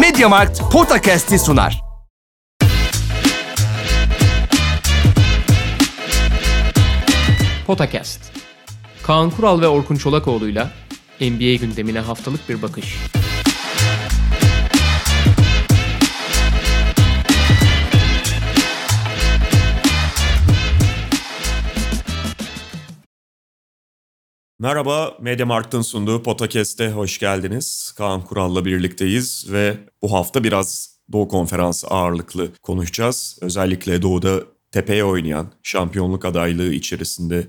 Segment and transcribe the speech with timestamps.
[0.00, 1.80] Mediamarkt Podcast'i sunar.
[7.66, 8.20] Potakast.
[9.02, 10.70] Kaan Kural ve Orkun Çolakoğlu'yla
[11.20, 12.96] NBA gündemine haftalık bir bakış.
[24.58, 27.94] Merhaba, Mediamarkt'ın sunduğu Podcast'e hoş geldiniz.
[27.96, 33.38] Kaan Kural'la birlikteyiz ve bu hafta biraz Doğu Konferansı ağırlıklı konuşacağız.
[33.40, 34.40] Özellikle Doğu'da
[34.72, 37.46] tepeye oynayan, şampiyonluk adaylığı içerisinde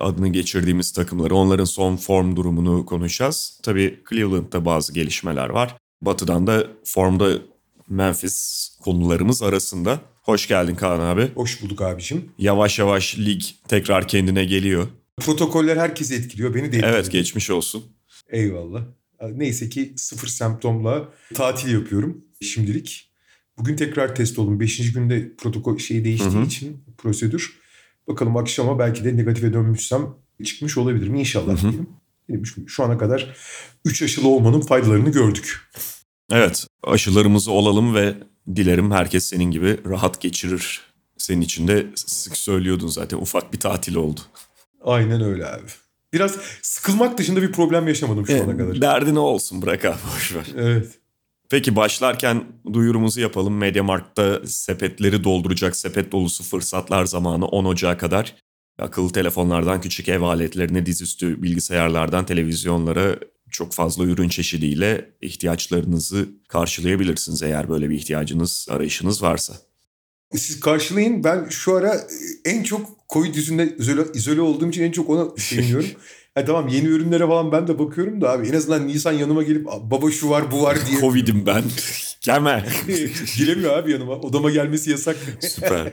[0.00, 3.60] adını geçirdiğimiz takımları, onların son form durumunu konuşacağız.
[3.62, 5.76] Tabii Cleveland'da bazı gelişmeler var.
[6.02, 7.32] Batı'dan da formda
[7.88, 10.00] Memphis konularımız arasında.
[10.22, 11.30] Hoş geldin Kaan abi.
[11.34, 12.32] Hoş bulduk abicim.
[12.38, 14.88] Yavaş yavaş lig tekrar kendine geliyor.
[15.20, 16.54] Protokoller herkesi etkiliyor.
[16.54, 16.92] Beni de etkiliyor.
[16.94, 17.84] Evet geçmiş olsun.
[18.28, 18.82] Eyvallah.
[19.32, 23.10] Neyse ki sıfır semptomla tatil yapıyorum şimdilik.
[23.58, 24.60] Bugün tekrar test oldum.
[24.60, 26.44] Beşinci günde protokol şeyi değiştiği Hı hı.
[26.44, 27.58] için prosedür.
[28.08, 31.62] Bakalım akşama belki de negatife dönmüşsem çıkmış olabilirim inşallah.
[31.62, 31.72] Hı hı.
[32.28, 32.46] diyelim.
[32.66, 33.34] Şu ana kadar
[33.84, 35.60] 3 aşılı olmanın faydalarını gördük.
[36.32, 38.14] Evet aşılarımızı olalım ve
[38.56, 40.80] dilerim herkes senin gibi rahat geçirir.
[41.18, 44.20] Senin için de sık söylüyordun zaten ufak bir tatil oldu.
[44.84, 45.62] Aynen öyle abi.
[46.12, 48.80] Biraz sıkılmak dışında bir problem yaşamadım şu ana kadar.
[48.80, 50.46] Derdi ne olsun bırak abi boşver.
[50.56, 50.98] Evet.
[51.50, 53.56] Peki başlarken duyurumuzu yapalım.
[53.56, 58.34] Mediamarkt'ta sepetleri dolduracak sepet dolusu fırsatlar zamanı 10 Ocağı kadar.
[58.78, 63.18] Akıllı telefonlardan küçük ev aletlerine, dizüstü bilgisayarlardan televizyonlara
[63.50, 69.54] çok fazla ürün çeşidiyle ihtiyaçlarınızı karşılayabilirsiniz eğer böyle bir ihtiyacınız, arayışınız varsa.
[70.34, 71.24] Siz karşılayın.
[71.24, 72.06] Ben şu ara e,
[72.44, 75.88] en çok Covid yüzünden izole, izole olduğum için en çok ona seviniyorum.
[76.34, 79.66] ha, tamam yeni ürünlere falan ben de bakıyorum da abi en azından Nisan yanıma gelip
[79.66, 81.00] baba şu var bu var diye.
[81.00, 81.62] Covid'im ben.
[82.20, 82.64] Gelme.
[83.36, 84.12] Giremiyor abi yanıma.
[84.12, 85.16] Odama gelmesi yasak.
[85.40, 85.92] Süper.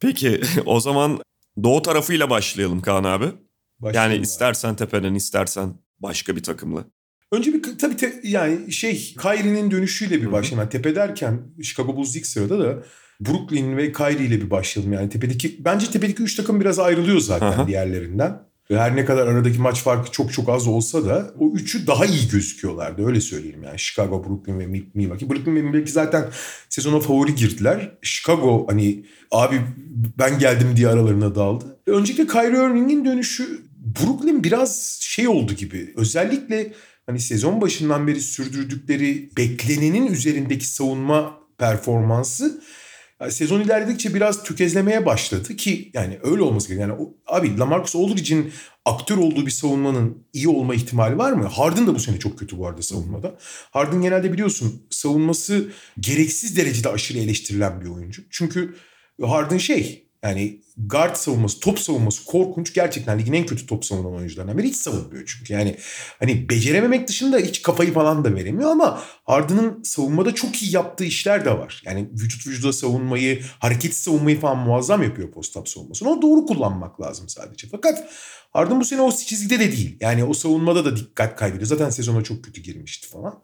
[0.00, 1.20] Peki o zaman
[1.62, 3.24] doğu tarafıyla başlayalım Kaan abi.
[3.24, 3.34] Yani
[3.80, 4.22] Başlayalım abi.
[4.22, 6.84] istersen tepeden istersen başka bir takımla.
[7.32, 10.58] Önce bir tabii te- yani şey Kyrie'nin dönüşüyle bir başlayalım.
[10.58, 12.82] Yani tepe derken Chicago Bulls ilk sırada da
[13.20, 14.92] Brooklyn ve Kyrie ile bir başlayalım.
[14.92, 17.66] Yani tepedeki bence tepedeki üç takım biraz ayrılıyor zaten Aha.
[17.66, 18.48] diğerlerinden.
[18.68, 22.28] Her ne kadar aradaki maç farkı çok çok az olsa da o üçü daha iyi
[22.28, 23.78] gözüküyorlardı öyle söyleyeyim yani.
[23.78, 25.30] Chicago, Brooklyn ve Mi- Milwaukee.
[25.30, 26.24] Brooklyn ve Milwaukee zaten
[26.68, 27.92] sezona favori girdiler.
[28.02, 29.60] Chicago hani abi
[30.18, 31.76] ben geldim diye aralarına daldı.
[31.86, 33.62] Öncelikle Kyrie Irving'in dönüşü
[34.02, 35.92] Brooklyn biraz şey oldu gibi.
[35.96, 36.72] Özellikle
[37.06, 42.60] hani sezon başından beri sürdürdükleri beklenenin üzerindeki savunma performansı
[43.20, 46.98] yani sezon ilerledikçe biraz tökezlemeye başladı ki yani öyle olması gerekiyor.
[46.98, 48.52] Yani abi Lamarcus Aldridge'in
[48.84, 51.46] aktör olduğu bir savunmanın iyi olma ihtimali var mı?
[51.46, 53.38] Harden da bu sene çok kötü bu arada savunmada.
[53.70, 55.70] Harden genelde biliyorsun savunması
[56.00, 58.22] gereksiz derecede aşırı eleştirilen bir oyuncu.
[58.30, 58.74] Çünkü
[59.22, 62.74] Harden şey yani guard savunması, top savunması korkunç.
[62.74, 64.68] Gerçekten ligin en kötü top savunan oyuncularından biri.
[64.68, 65.52] Hiç savunmuyor çünkü.
[65.52, 65.76] Yani
[66.18, 71.44] hani becerememek dışında hiç kafayı falan da veremiyor ama Harden'ın savunmada çok iyi yaptığı işler
[71.44, 71.82] de var.
[71.84, 76.10] Yani vücut vücuda savunmayı, hareketli savunmayı falan muazzam yapıyor post-up savunmasını.
[76.10, 77.68] O doğru kullanmak lazım sadece.
[77.70, 78.08] Fakat
[78.50, 79.96] Harden bu sene o çizgide de değil.
[80.00, 81.66] Yani o savunmada da dikkat kaybediyor.
[81.66, 83.42] Zaten sezona çok kötü girmişti falan.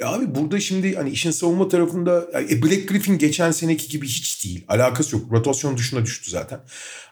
[0.00, 4.44] Ya abi burada şimdi hani işin savunma tarafında e, Black Griffin geçen seneki gibi hiç
[4.44, 4.64] değil.
[4.68, 5.32] Alakası yok.
[5.32, 6.60] Rotasyon dışına düştü zaten.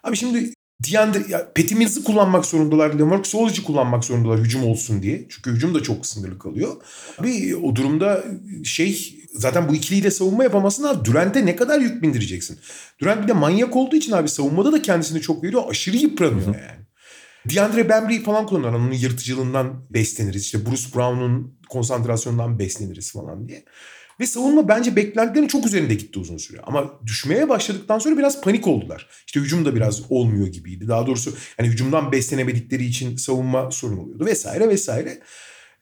[0.03, 0.55] Abi şimdi
[0.85, 2.95] Diandre, ya Mills'ı kullanmak zorundalar.
[2.95, 5.27] Lamarcus Aldridge'i kullanmak zorundalar hücum olsun diye.
[5.29, 6.77] Çünkü hücum da çok sınırlı kalıyor.
[7.19, 8.25] Abi o durumda
[8.65, 11.05] şey zaten bu ikiliyi de savunma yapamazsın abi.
[11.05, 12.59] Durant'e ne kadar yük bindireceksin?
[13.01, 15.63] Durant bir de manyak olduğu için abi savunmada da kendisini çok veriyor.
[15.69, 16.81] Aşırı yıpranıyor yani.
[17.51, 18.73] DeAndre Bembry'i falan kullanırlar.
[18.73, 20.43] Onun yırtıcılığından besleniriz.
[20.43, 23.65] İşte Bruce Brown'un konsantrasyonundan besleniriz falan diye.
[24.21, 26.61] Ve savunma bence beklentilerin çok üzerinde gitti uzun süre.
[26.63, 29.09] Ama düşmeye başladıktan sonra biraz panik oldular.
[29.27, 30.89] İşte hücum da biraz olmuyor gibiydi.
[30.89, 35.21] Daha doğrusu hani hücumdan beslenemedikleri için savunma sorun oluyordu vesaire vesaire.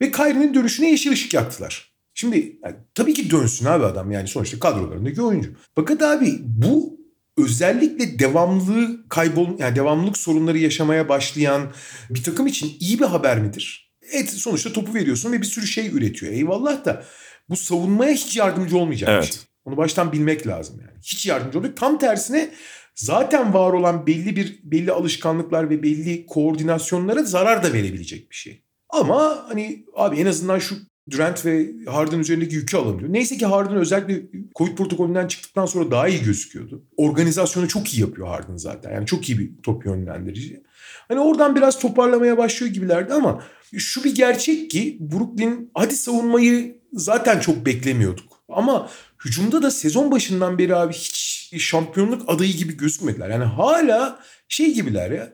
[0.01, 1.93] Ve Kyrie'nin dönüşüne yeşil ışık yaktılar.
[2.13, 5.53] Şimdi yani tabii ki dönsün abi adam yani sonuçta kadrolarındaki oyuncu.
[5.75, 6.99] Fakat abi bu
[7.37, 11.71] özellikle devamlılığı kaybol yani devamlılık sorunları yaşamaya başlayan
[12.09, 13.88] bir takım için iyi bir haber midir?
[14.11, 16.33] Evet sonuçta topu veriyorsun ve bir sürü şey üretiyor.
[16.33, 17.03] Eyvallah da
[17.49, 19.33] bu savunmaya hiç yardımcı olmayacak bir Evet.
[19.33, 19.41] şey.
[19.65, 20.99] Onu baştan bilmek lazım yani.
[21.03, 21.79] Hiç yardımcı olmayacak.
[21.79, 22.51] Tam tersine
[22.95, 28.63] zaten var olan belli bir belli alışkanlıklar ve belli koordinasyonlara zarar da verebilecek bir şey.
[28.89, 30.75] Ama hani abi en azından şu
[31.11, 33.13] Durant ve Harden üzerindeki yükü alamıyor.
[33.13, 34.21] Neyse ki Harden özellikle
[34.55, 36.83] Covid protokolünden çıktıktan sonra daha iyi gözüküyordu.
[36.97, 38.91] Organizasyonu çok iyi yapıyor Harden zaten.
[38.91, 40.63] Yani çok iyi bir top yönlendirici.
[41.09, 43.43] Hani oradan biraz toparlamaya başlıyor gibilerdi ama
[43.77, 48.39] şu bir gerçek ki Brooklyn hadi savunmayı zaten çok beklemiyorduk.
[48.49, 48.89] Ama
[49.25, 53.29] hücumda da sezon başından beri abi hiç şampiyonluk adayı gibi gözükmediler.
[53.29, 55.33] Yani hala şey gibiler ya.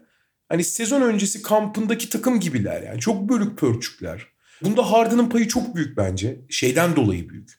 [0.50, 3.00] Hani sezon öncesi kampındaki takım gibiler yani.
[3.00, 4.28] Çok bölük pörçükler.
[4.62, 6.42] Bunda Harden'ın payı çok büyük bence.
[6.50, 7.50] Şeyden dolayı büyük.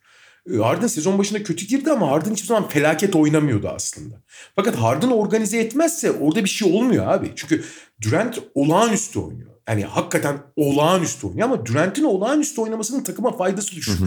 [0.54, 4.14] Ee, Harden sezon başında kötü girdi ama Harden hiçbir zaman felaket oynamıyordu aslında.
[4.56, 7.32] Fakat Harden organize etmezse orada bir şey olmuyor abi.
[7.36, 7.64] Çünkü
[8.02, 9.50] Durant olağanüstü oynuyor.
[9.69, 13.98] Yani hakikaten olağanüstü oynuyor ama Durant'in olağanüstü oynamasının takıma faydası düşük.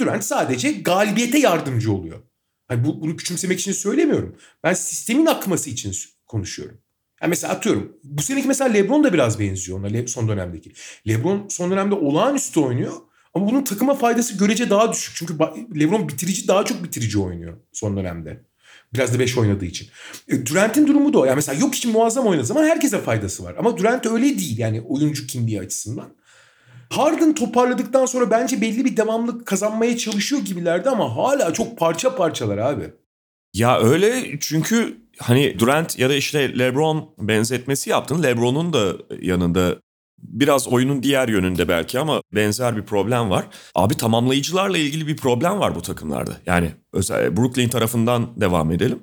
[0.00, 2.22] Durant sadece galibiyete yardımcı oluyor.
[2.68, 4.36] Hani bu, bunu küçümsemek için söylemiyorum.
[4.64, 5.94] Ben sistemin akması için
[6.26, 6.78] konuşuyorum.
[7.22, 7.96] Yani mesela atıyorum.
[8.04, 10.72] Bu seneki mesela LeBron da biraz benziyor ona son dönemdeki.
[11.08, 12.92] LeBron son dönemde olağanüstü oynuyor.
[13.34, 15.16] Ama bunun takıma faydası görece daha düşük.
[15.16, 15.38] Çünkü
[15.80, 18.44] LeBron bitirici daha çok bitirici oynuyor son dönemde.
[18.94, 19.88] Biraz da 5 oynadığı için.
[20.28, 21.24] E, Durant'in durumu da o.
[21.24, 23.54] Yani mesela yok için muazzam oynadığı zaman herkese faydası var.
[23.58, 26.08] Ama Durant öyle değil yani oyuncu kimliği açısından.
[26.90, 32.58] Harden toparladıktan sonra bence belli bir devamlık kazanmaya çalışıyor gibilerdi ama hala çok parça parçalar
[32.58, 32.92] abi.
[33.54, 38.22] Ya öyle çünkü hani Durant ya da işte LeBron benzetmesi yaptın.
[38.22, 39.76] LeBron'un da yanında
[40.22, 43.46] biraz oyunun diğer yönünde belki ama benzer bir problem var.
[43.74, 46.36] Abi tamamlayıcılarla ilgili bir problem var bu takımlarda.
[46.46, 48.98] Yani özel Brooklyn tarafından devam edelim.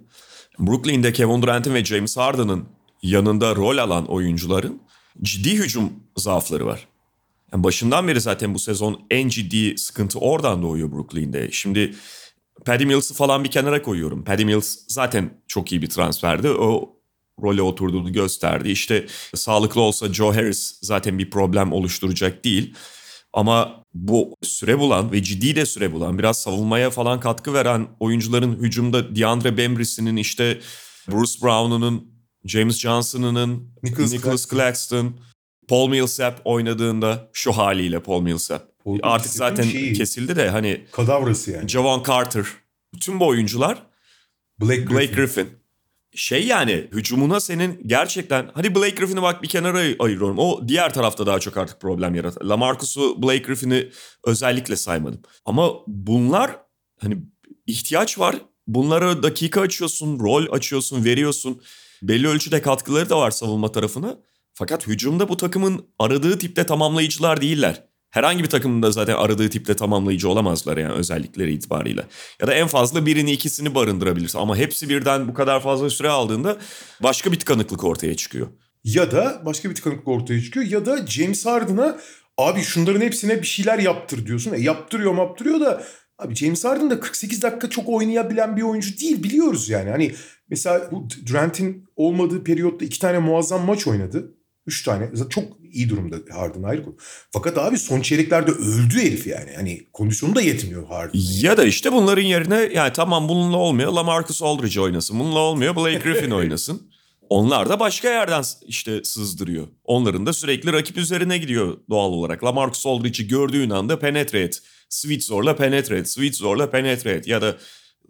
[0.59, 2.65] Brooklyn'de Kevin Durant'in ve James Harden'ın
[3.01, 4.81] yanında rol alan oyuncuların
[5.21, 6.87] ciddi hücum zaafları var.
[7.53, 11.51] Yani başından beri zaten bu sezon en ciddi sıkıntı oradan doğuyor Brooklyn'de.
[11.51, 11.95] Şimdi
[12.65, 14.23] Paddy Mills'ı falan bir kenara koyuyorum.
[14.23, 16.49] Paddy Mills zaten çok iyi bir transferdi.
[16.49, 16.94] O
[17.41, 18.69] role oturduğunu gösterdi.
[18.69, 19.05] İşte
[19.35, 22.75] sağlıklı olsa Joe Harris zaten bir problem oluşturacak değil.
[23.33, 28.55] Ama bu süre bulan ve ciddi de süre bulan biraz savunmaya falan katkı veren oyuncuların
[28.55, 30.59] hücumda DeAndre Bembry'sinin işte
[31.11, 32.11] Bruce Brown'unun,
[32.45, 35.15] James Johnson'ının, Nicholas, Nicholas Claxton,
[35.67, 38.83] Paul Millsap oynadığında şu haliyle Paul Millsap.
[38.83, 41.69] Paul Artık zaten şeyi, kesildi de hani kadavrası yani.
[41.69, 42.45] Javon Carter.
[42.93, 43.83] Bütün bu oyuncular
[44.61, 44.95] Blake Griffin.
[44.95, 45.49] Blake Griffin
[46.15, 50.37] şey yani hücumuna senin gerçekten hadi Blake Griffin'i bak bir kenara ayırıyorum.
[50.37, 52.45] O diğer tarafta daha çok artık problem yaratır.
[52.45, 53.89] Lamarcus'u Blake Griffin'i
[54.23, 55.21] özellikle saymadım.
[55.45, 56.57] Ama bunlar
[57.01, 57.17] hani
[57.67, 58.35] ihtiyaç var.
[58.67, 61.61] Bunlara dakika açıyorsun, rol açıyorsun, veriyorsun.
[62.01, 64.17] Belli ölçüde katkıları da var savunma tarafına.
[64.53, 67.84] Fakat hücumda bu takımın aradığı tipte tamamlayıcılar değiller
[68.15, 72.03] herhangi bir takımın da zaten aradığı tipte tamamlayıcı olamazlar yani özellikleri itibariyle.
[72.41, 76.57] Ya da en fazla birini ikisini barındırabilirsin ama hepsi birden bu kadar fazla süre aldığında
[77.03, 78.47] başka bir tıkanıklık ortaya çıkıyor.
[78.83, 81.97] Ya da başka bir tıkanıklık ortaya çıkıyor ya da James Harden'a
[82.37, 84.53] abi şunların hepsine bir şeyler yaptır diyorsun.
[84.53, 85.83] E yaptırıyor yaptırıyor da
[86.19, 89.89] abi James Harden da 48 dakika çok oynayabilen bir oyuncu değil biliyoruz yani.
[89.89, 90.15] Hani
[90.49, 94.35] mesela bu Durant'in olmadığı periyotta iki tane muazzam maç oynadı.
[94.67, 95.09] Üç tane.
[95.29, 96.95] Çok iyi durumda Harden ayrı konu.
[97.31, 99.51] Fakat abi son çeyreklerde öldü herif yani.
[99.55, 101.19] Hani kondisyonu da yetmiyor Harden.
[101.41, 105.19] Ya da işte bunların yerine yani tamam bununla olmuyor LaMarcus Aldridge oynasın.
[105.19, 106.81] Bununla olmuyor Blake Griffin oynasın.
[107.29, 109.67] Onlar da başka yerden işte sızdırıyor.
[109.83, 112.43] Onların da sürekli rakip üzerine gidiyor doğal olarak.
[112.43, 114.61] LaMarcus Aldridge'i gördüğün anda penetre et.
[114.89, 116.09] Switch zorla penetre et.
[116.09, 117.27] Switch zorla penetre et.
[117.27, 117.57] Ya da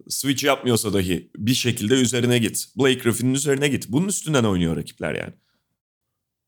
[0.10, 2.66] switch yapmıyorsa dahi bir şekilde üzerine git.
[2.76, 3.90] Blake Griffin'in üzerine git.
[3.90, 5.34] Bunun üstünden oynuyor rakipler yani.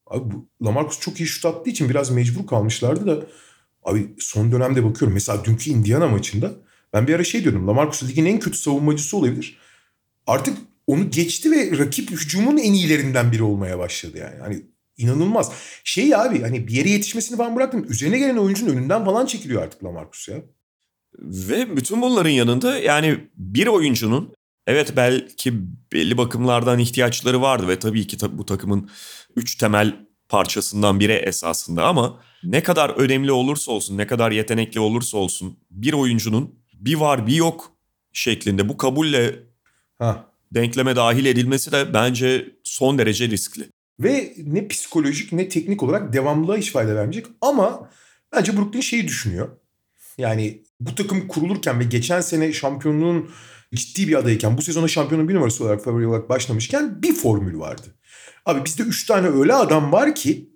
[0.10, 3.26] Abi bu Lamarcus çok iyi şut attığı için biraz mecbur kalmışlardı da
[3.84, 6.52] abi son dönemde bakıyorum mesela dünkü Indiana maçında
[6.94, 9.58] ben bir ara şey diyordum Lamarcus ligin en kötü savunmacısı olabilir.
[10.28, 14.40] Artık onu geçti ve rakip hücumun en iyilerinden biri olmaya başladı yani.
[14.42, 14.62] Hani
[14.98, 15.52] inanılmaz.
[15.84, 17.86] Şey abi hani bir yere yetişmesini falan bıraktım.
[17.90, 20.38] Üzerine gelen oyuncunun önünden falan çekiliyor artık Lamarcus ya.
[21.20, 24.34] Ve bütün bunların yanında yani bir oyuncunun
[24.68, 25.54] evet belki
[25.94, 28.90] belli bakımlardan ihtiyaçları vardı ve tabii ki bu takımın
[29.36, 35.18] üç temel parçasından biri esasında ama ne kadar önemli olursa olsun, ne kadar yetenekli olursa
[35.18, 37.72] olsun bir oyuncunun bir var bir yok
[38.14, 39.40] şeklinde bu kabulle
[40.00, 40.32] ha.
[40.52, 43.70] denkleme dahil edilmesi de bence son derece riskli.
[44.00, 47.90] Ve ne psikolojik ne teknik olarak devamlılığa hiç fayda vermeyecek ama
[48.34, 49.50] bence Brooklyn şeyi düşünüyor.
[50.18, 53.30] Yani bu takım kurulurken ve geçen sene şampiyonluğun
[53.76, 57.88] ciddi bir adayken bu sezona şampiyonun bir numarası olarak favori olarak başlamışken bir formül vardı.
[58.46, 60.50] Abi bizde üç tane öyle adam var ki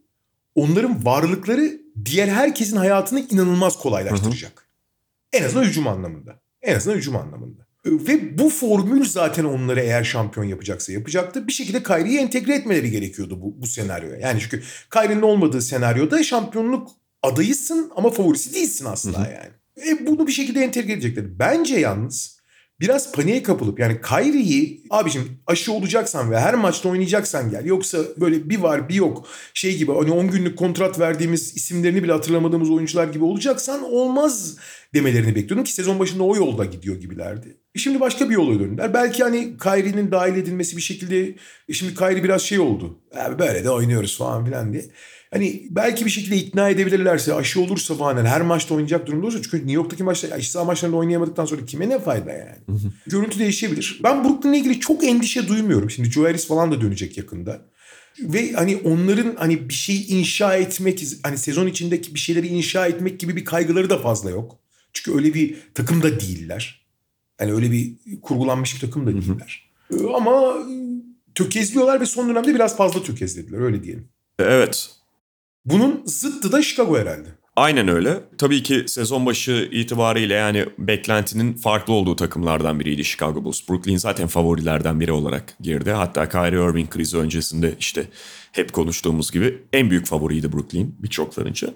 [0.55, 4.51] onların varlıkları diğer herkesin hayatını inanılmaz kolaylaştıracak.
[4.51, 5.41] Hı hı.
[5.41, 6.41] En azından hücum anlamında.
[6.61, 7.67] En azından hücum anlamında.
[7.85, 11.47] Ve bu formül zaten onları eğer şampiyon yapacaksa yapacaktı.
[11.47, 14.17] Bir şekilde Kyrie'yi entegre etmeleri gerekiyordu bu, bu senaryoya.
[14.17, 14.63] Yani çünkü
[14.93, 16.91] Kyrie'nin olmadığı senaryoda şampiyonluk
[17.23, 19.31] adayısın ama favorisi değilsin aslında hı hı.
[19.31, 19.89] yani.
[19.89, 21.39] E bunu bir şekilde entegre edecekler.
[21.39, 22.40] Bence yalnız
[22.81, 27.65] biraz paniğe kapılıp yani Kyrie'yi abicim aşı olacaksan ve her maçta oynayacaksan gel.
[27.65, 32.11] Yoksa böyle bir var bir yok şey gibi hani 10 günlük kontrat verdiğimiz isimlerini bile
[32.11, 34.57] hatırlamadığımız oyuncular gibi olacaksan olmaz
[34.93, 37.57] demelerini bekliyordum ki sezon başında o yolda gidiyor gibilerdi.
[37.75, 38.93] Şimdi başka bir yola döndüler.
[38.93, 41.35] Belki hani Kyrie'nin dahil edilmesi bir şekilde
[41.71, 42.99] şimdi Kyrie biraz şey oldu.
[43.15, 44.85] Abi böyle de oynuyoruz falan filan diye.
[45.33, 49.41] Hani belki bir şekilde ikna edebilirlerse aşı olursa falan yani her maçta oynayacak durumda olursa
[49.41, 52.81] çünkü New York'taki maçta iç saha maçlarında oynayamadıktan sonra kime ne fayda yani?
[53.07, 53.99] Görüntü değişebilir.
[54.03, 55.89] Ben Brooklyn'le ilgili çok endişe duymuyorum.
[55.89, 57.61] Şimdi Joe Harris falan da dönecek yakında.
[58.19, 63.19] Ve hani onların hani bir şey inşa etmek hani sezon içindeki bir şeyleri inşa etmek
[63.19, 64.59] gibi bir kaygıları da fazla yok.
[64.93, 66.85] Çünkü öyle bir takım da değiller.
[67.41, 69.71] Yani öyle bir kurgulanmış bir takım da değiller.
[70.15, 70.57] Ama
[71.35, 74.07] tökezliyorlar ve son dönemde biraz fazla tökezlediler öyle diyelim.
[74.39, 75.00] Evet.
[75.65, 77.27] Bunun zıttı da Chicago herhalde.
[77.55, 78.19] Aynen öyle.
[78.37, 83.69] Tabii ki sezon başı itibariyle yani beklentinin farklı olduğu takımlardan biriydi Chicago Bulls.
[83.69, 85.91] Brooklyn zaten favorilerden biri olarak girdi.
[85.91, 88.07] Hatta Kyrie Irving krizi öncesinde işte
[88.51, 91.73] hep konuştuğumuz gibi en büyük favoriydi Brooklyn birçoklarınca.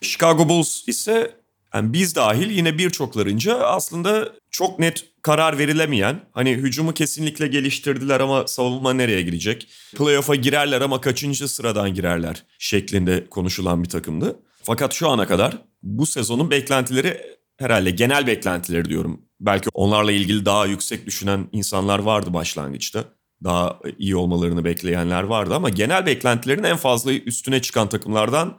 [0.00, 1.34] Chicago Bulls ise
[1.74, 8.46] yani biz dahil yine birçoklarınca aslında çok net karar verilemeyen, hani hücumu kesinlikle geliştirdiler ama
[8.46, 9.68] savunma nereye girecek?
[9.96, 14.36] Playoff'a girerler ama kaçıncı sıradan girerler şeklinde konuşulan bir takımdı.
[14.62, 17.20] Fakat şu ana kadar bu sezonun beklentileri
[17.56, 19.22] herhalde genel beklentileri diyorum.
[19.40, 23.04] Belki onlarla ilgili daha yüksek düşünen insanlar vardı başlangıçta.
[23.44, 28.58] Daha iyi olmalarını bekleyenler vardı ama genel beklentilerin en fazla üstüne çıkan takımlardan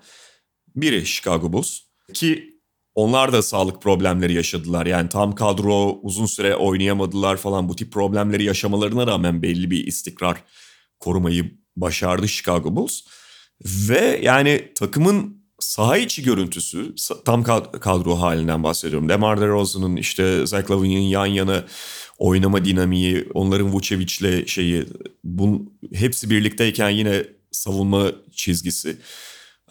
[0.76, 1.80] biri Chicago Bulls.
[2.14, 2.49] Ki
[3.00, 4.86] onlar da sağlık problemleri yaşadılar.
[4.86, 7.70] Yani tam kadro uzun süre oynayamadılar falan.
[7.70, 10.44] Bu tip problemleri yaşamalarına rağmen belli bir istikrar
[11.00, 13.02] korumayı başardı Chicago Bulls.
[13.66, 17.44] Ve yani takımın saha içi görüntüsü tam
[17.80, 19.10] kadro halinden bahsediyorum.
[19.10, 21.66] DeMar DeRozan'ın işte Zach Lavine'in yan yana
[22.18, 24.86] oynama dinamiği, onların Vucevic'le şeyi
[25.24, 28.98] bun, hepsi birlikteyken yine savunma çizgisi.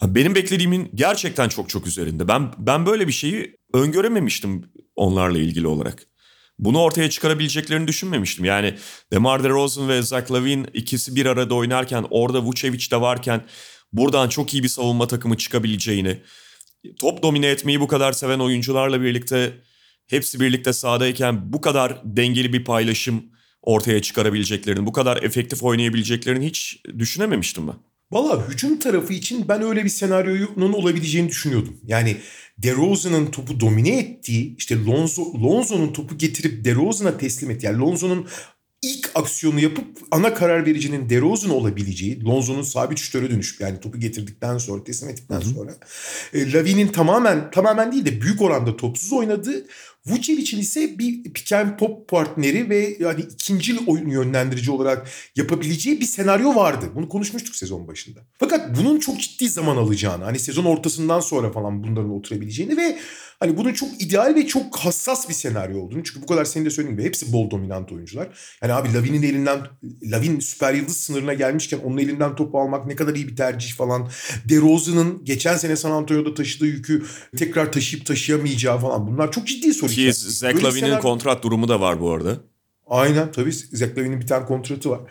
[0.03, 2.27] Benim beklediğimin gerçekten çok çok üzerinde.
[2.27, 6.03] Ben ben böyle bir şeyi öngörememiştim onlarla ilgili olarak.
[6.59, 8.45] Bunu ortaya çıkarabileceklerini düşünmemiştim.
[8.45, 8.75] Yani
[9.13, 13.45] DeMar DeRozan ve Zach Lavine ikisi bir arada oynarken orada Vucevic de varken
[13.93, 16.17] buradan çok iyi bir savunma takımı çıkabileceğini,
[16.99, 19.53] top domine etmeyi bu kadar seven oyuncularla birlikte
[20.07, 23.23] hepsi birlikte sahadayken bu kadar dengeli bir paylaşım
[23.61, 27.88] ortaya çıkarabileceklerini, bu kadar efektif oynayabileceklerini hiç düşünememiştim ben.
[28.11, 31.77] Valla hücum tarafı için ben öyle bir senaryonun olabileceğini düşünüyordum.
[31.83, 32.17] Yani
[32.57, 37.63] DeRozan'ın topu domine ettiği, işte Lonzo, Lonzo'nun topu getirip DeRozan'a teslim et.
[37.63, 38.27] Yani Lonzo'nun
[38.81, 44.57] ilk aksiyonu yapıp ana karar vericinin DeRozan olabileceği, Lonzo'nun sabit şütöre dönüşüp yani topu getirdikten
[44.57, 45.75] sonra, teslim ettikten sonra.
[46.33, 49.65] E, Lavin'in tamamen tamamen değil de büyük oranda topsuz oynadığı
[50.09, 56.05] Vucevic'in ise bir pick and pop partneri ve yani ikinci oyun yönlendirici olarak yapabileceği bir
[56.05, 56.85] senaryo vardı.
[56.95, 58.19] Bunu konuşmuştuk sezon başında.
[58.39, 62.99] Fakat bunun çok ciddi zaman alacağını, hani sezon ortasından sonra falan bunların oturabileceğini ve
[63.39, 66.03] hani bunun çok ideal ve çok hassas bir senaryo olduğunu.
[66.03, 68.27] Çünkü bu kadar senin de söylediğin gibi hepsi bol dominant oyuncular.
[68.63, 69.59] Yani abi Lavin'in elinden,
[70.03, 74.09] Lavin süper yıldız sınırına gelmişken onun elinden topu almak ne kadar iyi bir tercih falan.
[74.49, 77.03] DeRozan'ın geçen sene San Antonio'da taşıdığı yükü
[77.37, 79.07] tekrar taşıyıp taşıyamayacağı falan.
[79.07, 82.37] Bunlar çok ciddi soru Ki Zach Lavin'in kontrat durumu da var bu arada.
[82.87, 85.01] Aynen tabii Zach Lavin'in bir tane kontratı var.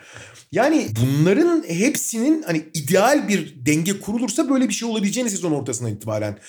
[0.51, 6.39] Yani bunların hepsinin hani ideal bir denge kurulursa böyle bir şey olabileceğini sezon ortasından itibaren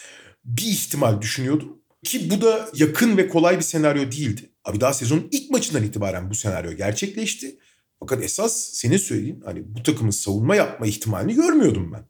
[0.44, 1.78] bir ihtimal düşünüyordum.
[2.04, 4.50] Ki bu da yakın ve kolay bir senaryo değildi.
[4.64, 7.58] Abi daha sezonun ilk maçından itibaren bu senaryo gerçekleşti.
[8.00, 12.04] Fakat esas senin söylediğin hani bu takımın savunma yapma ihtimalini görmüyordum ben.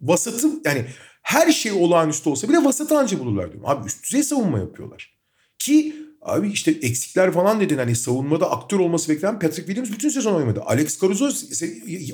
[0.00, 0.84] Vasatı yani
[1.22, 3.70] her şey olağanüstü olsa bile vasatı anca bulurlar diyorum.
[3.70, 5.17] Abi üst düzey savunma yapıyorlar.
[5.58, 10.34] Ki Abi işte eksikler falan dedin hani savunmada aktör olması beklenen Patrick Williams bütün sezon
[10.34, 10.60] oynamadı.
[10.60, 11.30] Alex Caruso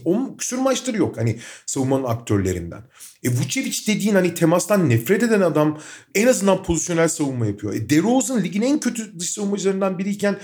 [0.04, 2.82] 10 küsür maçları yok hani savunmanın aktörlerinden.
[3.22, 5.80] E Vucevic dediğin hani temastan nefret eden adam
[6.14, 7.74] en azından pozisyonel savunma yapıyor.
[7.74, 10.38] E DeRozan ligin en kötü dış savunmacılarından biriyken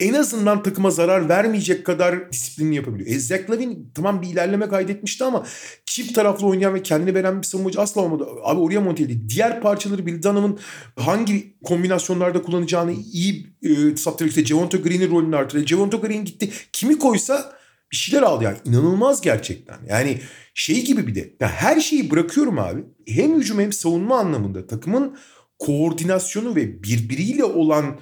[0.00, 3.10] en azından takıma zarar vermeyecek kadar disiplinli yapabiliyor.
[3.10, 5.46] E Zach Lavin tamam bir ilerleme kaydetmişti ama
[5.86, 8.26] çift taraflı oynayan ve kendini veren bir savunmacı asla olmadı.
[8.42, 9.28] Abi oraya monte edildi.
[9.28, 10.58] Diğer parçaları Bill Dunham'ın
[10.96, 15.66] hangi kombinasyonlarda kullanacağını iyi e, saptarak işte Javonte Green'in rolünü artırdı.
[15.66, 16.50] Javonte Green gitti.
[16.72, 17.52] Kimi koysa
[17.92, 18.56] bir şeyler aldı yani.
[18.64, 19.78] inanılmaz gerçekten.
[19.88, 20.20] Yani
[20.54, 21.34] şey gibi bir de.
[21.40, 22.84] Ya her şeyi bırakıyorum abi.
[23.08, 25.16] Hem hücum hem savunma anlamında takımın
[25.58, 28.00] koordinasyonu ve birbiriyle olan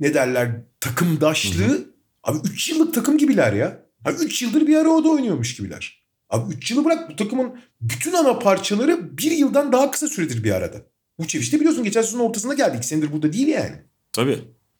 [0.00, 1.86] ne derler takımdaşlığı hı hı.
[2.22, 3.86] abi 3 yıllık takım gibiler ya.
[4.04, 6.04] Abi 3 yıldır bir arada oynuyormuş gibiler.
[6.30, 10.50] Abi 3 yılı bırak bu takımın bütün ana parçaları bir yıldan daha kısa süredir bir
[10.50, 10.76] arada.
[11.18, 12.76] Vucevic de biliyorsun geçen sezonun ortasında geldi.
[12.76, 13.76] 2 senedir burada değil yani.
[14.12, 14.38] Tabii.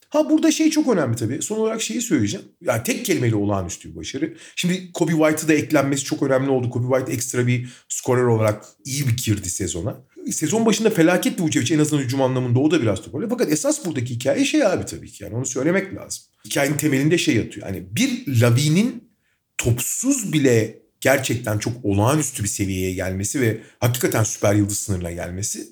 [0.09, 1.41] Ha burada şey çok önemli tabii.
[1.41, 2.45] Son olarak şeyi söyleyeceğim.
[2.61, 4.33] Yani tek kelimeyle olağanüstü bir başarı.
[4.55, 6.69] Şimdi Kobe White'ı da eklenmesi çok önemli oldu.
[6.69, 9.97] Kobe White ekstra bir skorer olarak iyi bir girdi sezona.
[10.31, 13.29] Sezon başında felaket Vucevic en azından hücum anlamında o da biraz toparlıyor.
[13.29, 16.23] Fakat esas buradaki hikaye şey abi tabii ki yani onu söylemek lazım.
[16.45, 17.67] Hikayenin temelinde şey yatıyor.
[17.67, 19.11] Hani bir Lavi'nin
[19.57, 25.67] topsuz bile gerçekten çok olağanüstü bir seviyeye gelmesi ve hakikaten süper yıldız sınırına gelmesi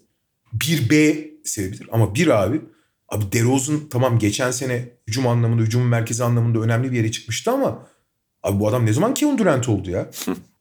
[0.54, 1.88] bir B sebebidir.
[1.92, 2.62] Ama bir abi
[3.14, 7.88] Abi DeRozan tamam geçen sene hücum anlamında, hücum merkezi anlamında önemli bir yere çıkmıştı ama
[8.44, 10.12] abi bu adam ne zaman Kevin Durant oldu ya?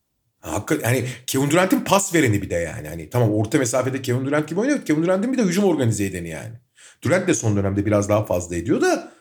[0.43, 2.87] Hakikaten yani Kevin Durant'in pas vereni bir de yani.
[2.87, 4.85] Hani tamam orta mesafede Kevin Durant gibi oynuyor.
[4.85, 6.53] Kevin Durant'in bir de hücum organize edeni yani.
[7.01, 9.11] Durant de son dönemde biraz daha fazla ediyor da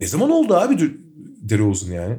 [0.00, 0.90] ne zaman oldu abi
[1.42, 2.16] DeRozan yani?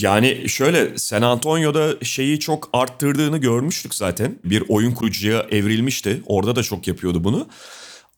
[0.00, 4.38] Yani şöyle San Antonio'da şeyi çok arttırdığını görmüştük zaten.
[4.44, 6.22] Bir oyun kurucuya evrilmişti.
[6.26, 7.48] Orada da çok yapıyordu bunu.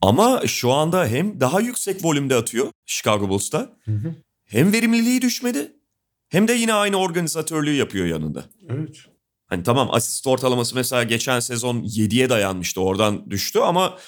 [0.01, 3.73] Ama şu anda hem daha yüksek volümde atıyor Chicago Bulls'ta.
[3.85, 4.15] Hı hı.
[4.45, 5.73] Hem verimliliği düşmedi.
[6.29, 8.45] Hem de yine aynı organizatörlüğü yapıyor yanında.
[8.69, 9.12] Evet.
[9.53, 12.81] Hani tamam asist ortalaması mesela geçen sezon 7'ye dayanmıştı.
[12.81, 13.99] Oradan düştü ama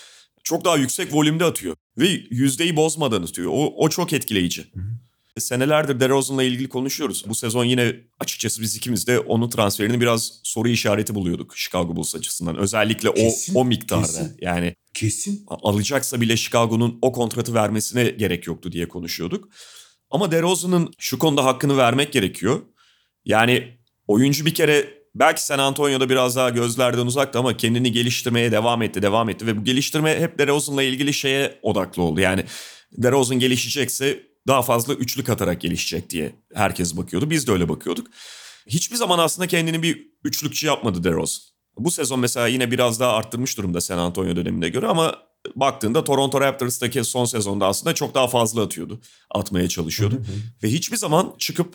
[0.45, 1.77] çok daha yüksek volümde atıyor.
[1.99, 3.51] Ve yüzdeyi bozmadan atıyor.
[3.55, 4.63] O, o çok etkileyici.
[4.75, 5.41] Hı hı.
[5.41, 7.25] Senelerdir DeRozan'la ilgili konuşuyoruz.
[7.29, 12.15] Bu sezon yine açıkçası biz ikimiz de onun transferini biraz soru işareti buluyorduk Chicago Bulls
[12.15, 12.57] açısından.
[12.57, 14.07] Özellikle kesin, o o miktarda.
[14.07, 14.37] Kesin.
[14.41, 19.49] Yani kesin alacaksa bile Chicago'nun o kontratı vermesine gerek yoktu diye konuşuyorduk.
[20.11, 22.63] Ama DeRozan'ın şu konuda hakkını vermek gerekiyor.
[23.25, 28.83] Yani oyuncu bir kere belki San Antonio'da biraz daha gözlerden uzakta ama kendini geliştirmeye devam
[28.83, 32.21] etti, devam etti ve bu geliştirme hep DeRozan'la ilgili şeye odaklı oldu.
[32.21, 32.45] Yani
[32.93, 37.31] DeRozan gelişecekse daha fazla üçlük atarak gelişecek diye herkes bakıyordu.
[37.31, 38.07] Biz de öyle bakıyorduk.
[38.67, 41.43] Hiçbir zaman aslında kendini bir üçlükçü yapmadı DeRozan.
[41.79, 45.19] Bu sezon mesela yine biraz daha arttırmış durumda San Antonio dönemine göre ama
[45.57, 49.01] baktığında Toronto Raptors'taki son sezonda aslında çok daha fazla atıyordu.
[49.31, 50.23] Atmaya çalışıyordu.
[50.63, 51.75] Ve hiçbir zaman çıkıp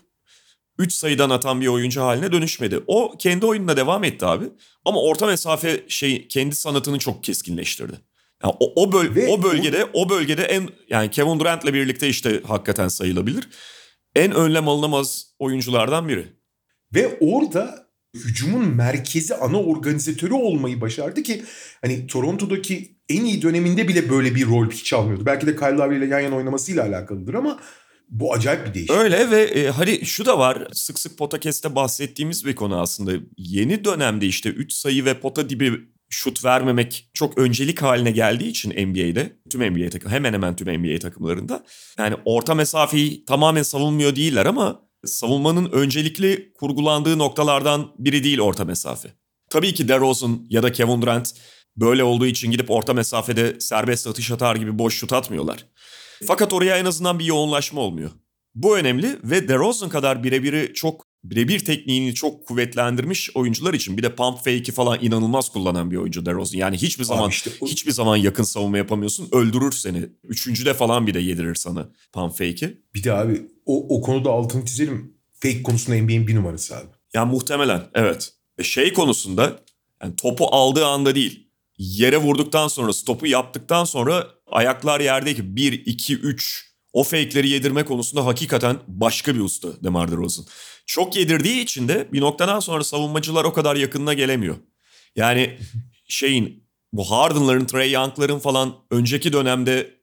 [0.79, 2.79] 3 sayıdan atan bir oyuncu haline dönüşmedi.
[2.87, 4.45] O kendi oyununa devam etti abi.
[4.85, 7.93] Ama orta mesafe şey kendi sanatını çok keskinleştirdi.
[8.43, 9.89] Yani o, o, böl Ve o bölgede o...
[9.93, 13.49] o bölgede en yani Kevin Durant'la birlikte işte hakikaten sayılabilir.
[14.15, 16.27] En önlem alınamaz oyunculardan biri.
[16.95, 21.43] Ve orada hücumun merkezi ana organizatörü olmayı başardı ki
[21.81, 25.25] hani Toronto'daki en iyi döneminde bile böyle bir rol hiç almıyordu.
[25.25, 27.59] Belki de Kyle Lowry ile yan yana oynamasıyla alakalıdır ama
[28.09, 28.95] bu acayip bir değişim.
[28.95, 33.11] Öyle ve e, hani şu da var sık sık Potakest'te bahsettiğimiz bir konu aslında.
[33.37, 35.71] Yeni dönemde işte 3 sayı ve pota dibi
[36.09, 40.99] şut vermemek çok öncelik haline geldiği için NBA'de tüm NBA takım hemen hemen tüm NBA
[40.99, 41.63] takımlarında
[41.97, 49.09] yani orta mesafeyi tamamen savunmuyor değiller ama savunmanın öncelikli kurgulandığı noktalardan biri değil orta mesafe.
[49.49, 51.33] Tabii ki DeRozan ya da Kevin Durant
[51.77, 55.65] böyle olduğu için gidip orta mesafede serbest atış atar gibi boş şut atmıyorlar.
[56.27, 58.11] Fakat oraya en azından bir yoğunlaşma olmuyor.
[58.55, 64.15] Bu önemli ve DeRozan kadar birebiri çok birebir tekniğini çok kuvvetlendirmiş oyuncular için bir de
[64.15, 66.57] pump fake'i falan inanılmaz kullanan bir oyuncu DeRozan.
[66.57, 67.67] Yani hiçbir zaman işte o...
[67.67, 69.27] hiçbir zaman yakın savunma yapamıyorsun.
[69.31, 70.05] Öldürür seni.
[70.23, 72.77] Üçüncüde falan bir de yedirir sana pump fake'i.
[72.95, 75.13] Bir de abi o, o konuda altını çizelim.
[75.39, 76.87] Fake konusunda NBA'in bir numarası abi.
[77.13, 78.33] Yani muhtemelen evet.
[78.57, 79.59] E, şey konusunda
[80.03, 81.48] yani topu aldığı anda değil.
[81.79, 88.25] Yere vurduktan sonra stopu yaptıktan sonra ayaklar yerdeki 1, 2, 3 o fake'leri yedirme konusunda
[88.25, 90.45] hakikaten başka bir usta DeMar DeRozan.
[90.85, 94.55] Çok yedirdiği için de bir noktadan sonra savunmacılar o kadar yakınına gelemiyor.
[95.15, 95.57] Yani
[96.07, 99.99] şeyin bu Harden'ların, Trey Young'ların falan önceki dönemde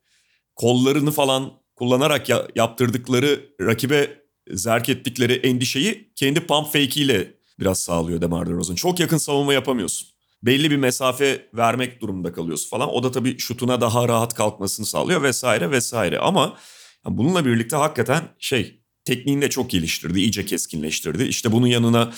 [0.54, 8.20] kollarını falan kullanarak ya- yaptırdıkları rakibe zerk ettikleri endişeyi kendi pump fake ile biraz sağlıyor
[8.20, 8.74] DeMar DeRozan.
[8.74, 10.15] Çok yakın savunma yapamıyorsun.
[10.42, 12.88] Belli bir mesafe vermek durumunda kalıyorsun falan.
[12.94, 16.18] O da tabii şutuna daha rahat kalkmasını sağlıyor vesaire vesaire.
[16.18, 16.56] Ama
[17.04, 21.24] bununla birlikte hakikaten şey tekniğini de çok geliştirdi, iyice keskinleştirdi.
[21.24, 22.12] İşte bunun yanına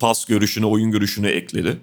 [0.00, 1.80] pas görüşünü, oyun görüşünü ekledi.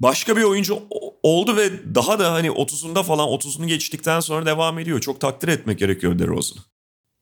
[0.00, 0.82] Başka bir oyuncu
[1.22, 5.00] oldu ve daha da hani 30'unda falan 30'unu geçtikten sonra devam ediyor.
[5.00, 6.60] Çok takdir etmek gerekiyor DeRozan'ı.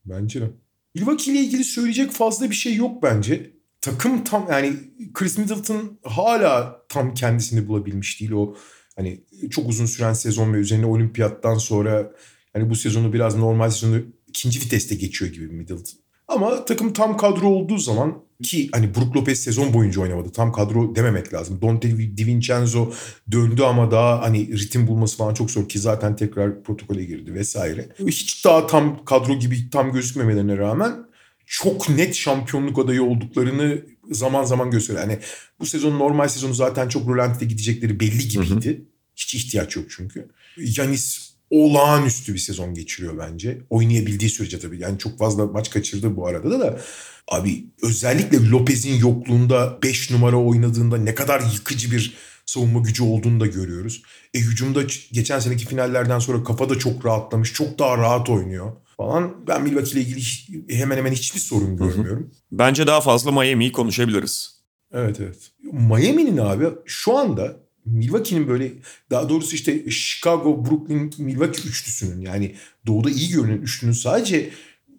[0.05, 0.51] Bence de.
[0.95, 3.54] Milwaukee ile ilgili söyleyecek fazla bir şey yok bence.
[3.85, 4.73] Takım tam yani
[5.13, 8.31] Chris Middleton hala tam kendisini bulabilmiş değil.
[8.31, 8.55] O
[8.95, 12.11] hani çok uzun süren sezon ve üzerine olimpiyattan sonra
[12.53, 15.99] hani bu sezonu biraz normal sezonu ikinci viteste geçiyor gibi Middleton.
[16.27, 20.31] Ama takım tam kadro olduğu zaman ki hani Brook Lopez sezon boyunca oynamadı.
[20.31, 21.59] Tam kadro dememek lazım.
[21.61, 22.91] Dante DiVincenzo
[23.31, 27.89] döndü ama daha hani ritim bulması falan çok zor ki zaten tekrar protokole girdi vesaire.
[28.07, 31.05] Hiç daha tam kadro gibi tam gözükmemelerine rağmen
[31.45, 33.81] çok net şampiyonluk adayı olduklarını
[34.11, 35.09] zaman zaman gösteriyor.
[35.09, 35.19] Yani
[35.59, 38.69] bu sezon normal sezonu zaten çok rolantide gidecekleri belli gibiydi.
[38.69, 38.77] Hı hı.
[39.15, 40.27] Hiç ihtiyaç yok çünkü.
[40.57, 43.61] Yanis olağanüstü bir sezon geçiriyor bence.
[43.69, 44.81] Oynayabildiği sürece tabii.
[44.81, 46.81] Yani çok fazla maç kaçırdı bu arada da da.
[47.27, 52.13] Abi özellikle Lopez'in yokluğunda 5 numara oynadığında ne kadar yıkıcı bir
[52.45, 54.03] savunma gücü olduğunu da görüyoruz.
[54.33, 54.81] E hücumda
[55.11, 57.53] geçen seneki finallerden sonra kafa da çok rahatlamış.
[57.53, 59.47] Çok daha rahat oynuyor falan.
[59.47, 62.31] Ben Milwaukee ile ilgili hiç, hemen hemen hiçbir sorun görmüyorum.
[62.51, 64.55] Bence daha fazla Miami'yi konuşabiliriz.
[64.93, 65.51] Evet evet.
[65.71, 68.71] Miami'nin abi şu anda Milwaukee'nin böyle
[69.09, 72.55] daha doğrusu işte Chicago, Brooklyn, Milwaukee üçlüsünün yani
[72.87, 74.49] doğuda iyi görünen üçlünün sadece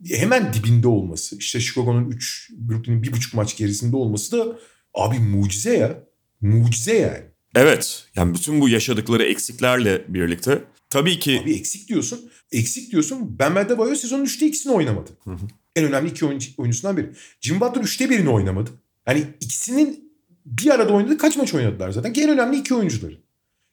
[0.04, 1.36] hemen dibinde olması.
[1.36, 4.58] işte Chicago'nun 3, Brooklyn'in bir buçuk maç gerisinde olması da
[4.94, 6.02] abi mucize ya.
[6.40, 7.25] Mucize yani.
[7.56, 8.04] Evet.
[8.16, 11.40] Yani bütün bu yaşadıkları eksiklerle birlikte tabii ki...
[11.44, 12.30] Abi eksik diyorsun.
[12.52, 13.38] Eksik diyorsun.
[13.38, 15.10] Ben Adebayo sezonun 3'te ikisini oynamadı.
[15.24, 15.46] Hı hı.
[15.76, 17.12] En önemli iki oyuncu, oyuncusundan biri.
[17.40, 18.70] Jim Butler 3'te birini oynamadı.
[19.06, 20.12] Yani ikisinin
[20.46, 21.18] bir arada oynadı.
[21.18, 22.14] Kaç maç oynadılar zaten?
[22.14, 23.18] En önemli iki oyuncuları.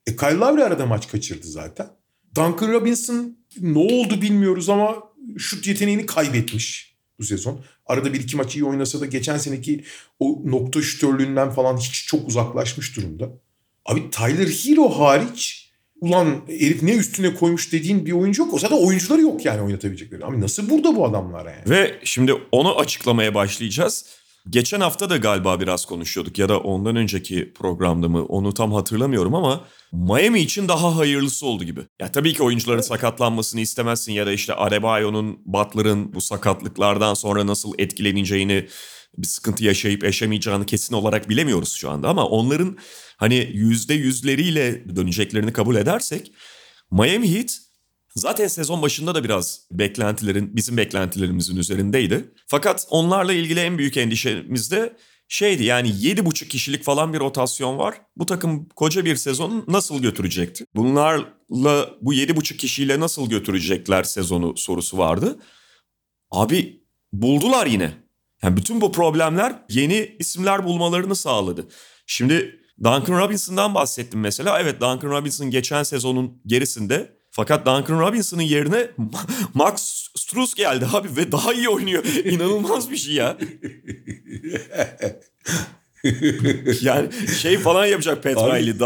[0.07, 1.87] E Kyle Lowry arada maç kaçırdı zaten.
[2.35, 5.03] Duncan Robinson ne oldu bilmiyoruz ama
[5.37, 7.61] şut yeteneğini kaybetmiş bu sezon.
[7.85, 9.83] Arada bir iki maç iyi oynasa da geçen seneki
[10.19, 13.29] o nokta şütörlüğünden falan hiç çok uzaklaşmış durumda.
[13.85, 15.69] Abi Tyler Hero hariç
[16.01, 18.53] ulan herif ne üstüne koymuş dediğin bir oyuncu yok.
[18.53, 20.25] O zaten oyuncuları yok yani oynatabilecekleri.
[20.25, 21.69] Abi nasıl burada bu adamlar yani?
[21.69, 24.05] Ve şimdi onu açıklamaya başlayacağız.
[24.49, 29.35] Geçen hafta da galiba biraz konuşuyorduk ya da ondan önceki programda mı onu tam hatırlamıyorum
[29.35, 31.79] ama Miami için daha hayırlısı oldu gibi.
[32.01, 37.73] Ya tabii ki oyuncuların sakatlanmasını istemezsin ya da işte Adebayo'nun, Butler'ın bu sakatlıklardan sonra nasıl
[37.77, 38.67] etkileneceğini,
[39.17, 42.77] bir sıkıntı yaşayıp yaşamayacağını kesin olarak bilemiyoruz şu anda ama onların
[43.17, 46.31] hani yüzde yüzleriyle döneceklerini kabul edersek
[46.91, 47.59] Miami Heat
[48.15, 52.33] Zaten sezon başında da biraz beklentilerin, bizim beklentilerimizin üzerindeydi.
[52.47, 54.97] Fakat onlarla ilgili en büyük endişemiz de
[55.27, 58.01] şeydi yani 7,5 kişilik falan bir rotasyon var.
[58.15, 60.65] Bu takım koca bir sezonu nasıl götürecekti?
[60.75, 65.39] Bunlarla bu 7,5 kişiyle nasıl götürecekler sezonu sorusu vardı.
[66.31, 68.02] Abi buldular yine.
[68.43, 71.67] Yani bütün bu problemler yeni isimler bulmalarını sağladı.
[72.07, 74.59] Şimdi Duncan Robinson'dan bahsettim mesela.
[74.59, 78.87] Evet Duncan Robinson geçen sezonun gerisinde fakat Duncan Robinson'ın yerine
[79.53, 82.03] Max Struz geldi abi ve daha iyi oynuyor.
[82.05, 83.37] İnanılmaz bir şey ya.
[86.81, 87.09] yani
[87.41, 88.79] şey falan yapacak Pat Riley.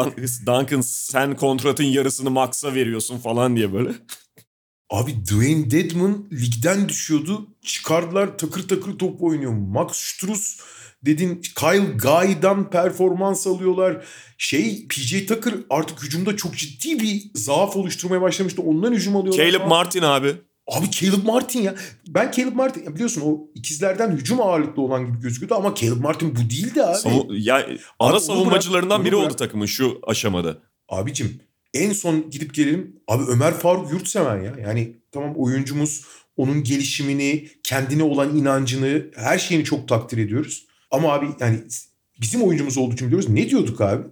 [0.46, 3.90] Duncan sen kontratın yarısını Max'a veriyorsun falan diye böyle.
[4.90, 7.48] Abi Dwayne Dedman ligden düşüyordu.
[7.62, 9.54] Çıkardılar takır takır top oynuyor.
[9.54, 10.60] Max Struz
[11.06, 14.06] dedin Kyle Guy'dan performans alıyorlar.
[14.38, 18.62] Şey PJ Tucker artık hücumda çok ciddi bir zaaf oluşturmaya başlamıştı.
[18.62, 19.46] Ondan hücum alıyorlar.
[19.46, 19.70] Caleb ama.
[19.70, 20.36] Martin abi.
[20.68, 21.76] Abi Caleb Martin ya.
[22.08, 26.50] Ben Caleb Martin biliyorsun o ikizlerden hücum ağırlıklı olan gibi gözüküyordu ama Caleb Martin bu
[26.50, 26.98] değildi abi.
[26.98, 27.68] Savu ya
[28.00, 30.58] ana abi, savunmacılarından bırak, biri oldu takımın şu aşamada.
[30.90, 31.40] Abicim
[31.74, 32.96] en son gidip gelelim.
[33.08, 34.56] Abi Ömer Faruk Yurtseven ya.
[34.62, 36.06] Yani tamam oyuncumuz
[36.38, 40.68] onun gelişimini, kendine olan inancını, her şeyini çok takdir ediyoruz.
[40.92, 41.60] Ama abi yani
[42.22, 43.30] bizim oyuncumuz olduğu için biliyoruz.
[43.30, 44.04] Ne diyorduk abi?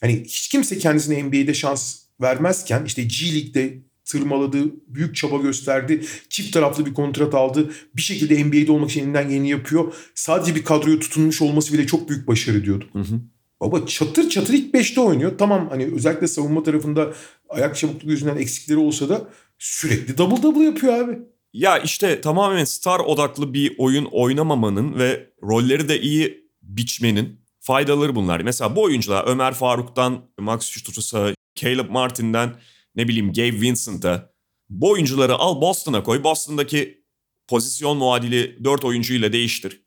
[0.00, 6.52] Hani hiç kimse kendisine NBA'de şans vermezken işte G League'de tırmaladı, büyük çaba gösterdi, çift
[6.52, 7.70] taraflı bir kontrat aldı.
[7.96, 9.94] Bir şekilde NBA'de olmak için elinden geleni yapıyor.
[10.14, 12.88] Sadece bir kadroya tutunmuş olması bile çok büyük başarı diyordum.
[12.92, 13.20] Hı hı.
[13.60, 15.38] Baba çatır çatır ilk 5'te oynuyor.
[15.38, 17.12] Tamam hani özellikle savunma tarafında
[17.48, 21.18] ayak çabukluğu yüzünden eksikleri olsa da sürekli double double yapıyor abi.
[21.52, 28.40] Ya işte tamamen star odaklı bir oyun oynamamanın ve rolleri de iyi biçmenin faydaları bunlar.
[28.40, 32.54] Mesela bu oyuncular Ömer Faruk'tan Max Schuster'a, Caleb Martin'den
[32.96, 34.32] ne bileyim Gabe Vincent'a
[34.68, 36.24] bu oyuncuları al Boston'a koy.
[36.24, 37.04] Boston'daki
[37.48, 39.82] pozisyon muadili 4 oyuncuyla değiştir.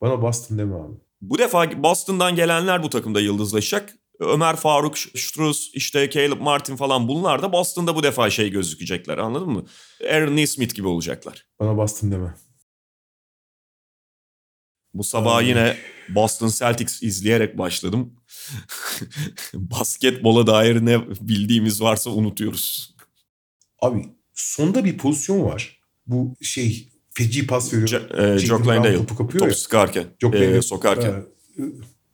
[0.00, 1.09] Bana Boston deme abi.
[1.20, 3.94] Bu defa Boston'dan gelenler bu takımda yıldızlaşacak.
[4.20, 9.48] Ömer Faruk, Struz, işte Caleb Martin falan bunlar da Boston'da bu defa şey gözükecekler anladın
[9.48, 9.64] mı?
[10.10, 11.46] Aaron Neesmith gibi olacaklar.
[11.60, 12.34] Bana Boston deme.
[14.94, 15.76] Bu sabah yine
[16.08, 18.16] Boston Celtics izleyerek başladım.
[19.54, 22.94] Basketbola dair ne bildiğimiz varsa unutuyoruz.
[23.82, 25.80] Abi sonda bir pozisyon var.
[26.06, 26.89] Bu şey
[27.24, 27.88] feci pas veriyor.
[27.88, 29.54] C- e, Jock Landale topu kapıyor topu ya.
[29.54, 31.10] sıkarken, Jock e, sokarken.
[31.10, 31.62] E,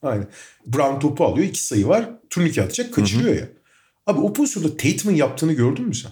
[0.02, 0.28] aynen.
[0.66, 1.46] Brown topu alıyor.
[1.46, 2.10] iki sayı var.
[2.30, 2.94] Turnike atacak.
[2.94, 3.40] Kaçırıyor Hı-hı.
[3.40, 3.48] ya.
[4.06, 6.10] Abi o pozisyonda Tatum'un yaptığını gördün mü sen?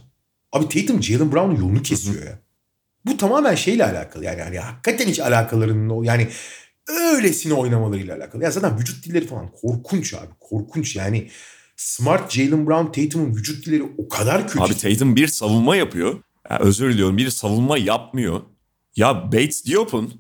[0.53, 2.25] Abi Tatum Jalen Brown'un yolunu kesiyor Hı-hı.
[2.25, 2.39] ya.
[3.07, 4.41] Bu tamamen şeyle alakalı yani.
[4.41, 6.29] yani hakikaten hiç alakalarının yani
[6.89, 8.43] öylesine oynamalarıyla alakalı.
[8.43, 10.31] Ya zaten vücut dilleri falan korkunç abi.
[10.41, 11.31] Korkunç yani.
[11.77, 14.61] Smart Jalen Brown Tatum'un vücut dilleri o kadar kötü.
[14.65, 16.15] Abi Tatum bir savunma yapıyor.
[16.51, 18.41] Yani özür diliyorum bir savunma yapmıyor.
[18.97, 20.15] Ya Bates Diop'un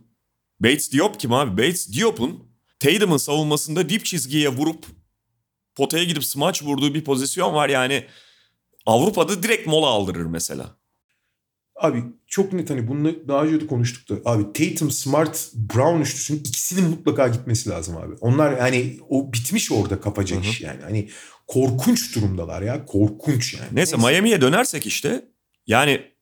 [0.60, 1.62] Bates Diop kim abi?
[1.62, 2.44] Bates Diop'un
[2.78, 4.86] Tatum'un savunmasında dip çizgiye vurup
[5.74, 8.04] potaya gidip smaç vurduğu bir pozisyon var yani.
[8.86, 10.76] Avrupa'da direkt mola aldırır mesela.
[11.76, 14.30] Abi çok net hani bunu daha önce de konuştuk da.
[14.30, 18.14] Abi Tatum, Smart, Brown üçlüsünün ikisinin mutlaka gitmesi lazım abi.
[18.20, 20.82] Onlar yani o bitmiş orada kafaca iş yani.
[20.82, 21.10] Hani
[21.46, 22.84] korkunç durumdalar ya.
[22.84, 23.68] Korkunç yani.
[23.72, 25.28] Neyse, Miami'ye dönersek işte
[25.66, 26.12] yani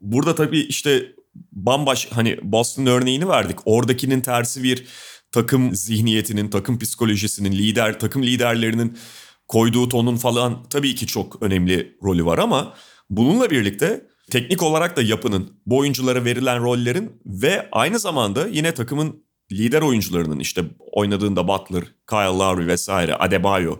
[0.00, 1.12] burada tabii işte
[1.52, 3.58] bambaş hani Boston örneğini verdik.
[3.64, 4.86] Oradakinin tersi bir
[5.32, 8.98] takım zihniyetinin, takım psikolojisinin, lider takım liderlerinin
[9.48, 12.74] koyduğu tonun falan tabii ki çok önemli rolü var ama
[13.10, 19.24] bununla birlikte teknik olarak da yapının, bu oyunculara verilen rollerin ve aynı zamanda yine takımın
[19.52, 23.76] lider oyuncularının işte oynadığında Butler, Kyle Lowry vesaire, Adebayo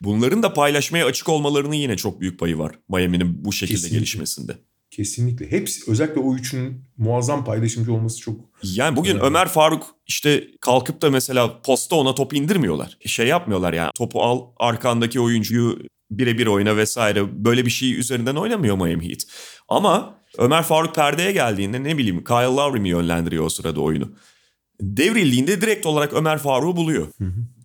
[0.00, 3.98] bunların da paylaşmaya açık olmalarının yine çok büyük payı var Miami'nin bu şekilde Kesinlikle.
[3.98, 4.58] gelişmesinde.
[4.96, 5.50] Kesinlikle.
[5.50, 9.26] Hepsi özellikle o üçünün muazzam paylaşımcı olması çok Yani bugün Önemli.
[9.26, 12.98] Ömer Faruk işte kalkıp da mesela posta ona topu indirmiyorlar.
[13.06, 15.78] Şey yapmıyorlar yani topu al arkandaki oyuncuyu
[16.10, 19.26] birebir oyna vesaire böyle bir şey üzerinden oynamıyor Miami Heat.
[19.68, 24.12] Ama Ömer Faruk perdeye geldiğinde ne bileyim Kyle Lowry mi yönlendiriyor o sırada oyunu.
[24.80, 27.08] Devrildiğinde direkt olarak Ömer Faruk'u buluyor.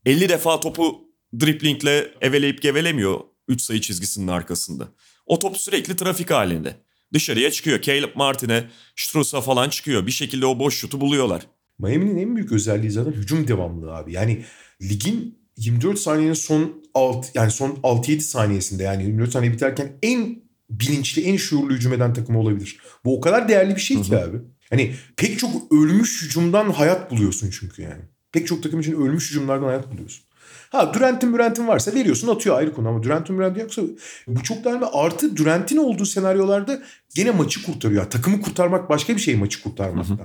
[0.05, 1.01] 50 defa topu
[1.39, 4.87] driplingle eveleyip gevelemiyor 3 sayı çizgisinin arkasında.
[5.25, 6.88] O top sürekli trafik halinde.
[7.13, 7.81] Dışarıya çıkıyor.
[7.81, 10.07] Caleb Martin'e, Strus'a falan çıkıyor.
[10.07, 11.41] Bir şekilde o boş şutu buluyorlar.
[11.79, 14.13] Miami'nin en büyük özelliği zaten hücum devamlılığı abi.
[14.13, 14.45] Yani
[14.81, 21.21] ligin 24 saniyenin son 6 yani son 6-7 saniyesinde yani 24 saniye biterken en bilinçli,
[21.21, 22.77] en şuurlu hücum eden takım olabilir.
[23.05, 24.37] Bu o kadar değerli bir şey ki abi.
[24.69, 28.01] Hani pek çok ölmüş hücumdan hayat buluyorsun çünkü yani.
[28.31, 30.23] Pek çok takım için ölmüş hücumlardan hayat buluyorsun.
[30.69, 33.81] Ha Durant'in Durant'in varsa veriyorsun atıyor ayrı konu ama Durant'in Durant'in yoksa
[34.27, 34.85] bu çok daha önemli.
[34.93, 36.81] Artı Durant'in olduğu senaryolarda
[37.15, 38.09] gene maçı kurtarıyor.
[38.09, 40.19] Takımı kurtarmak başka bir şey maçı kurtarmaktan.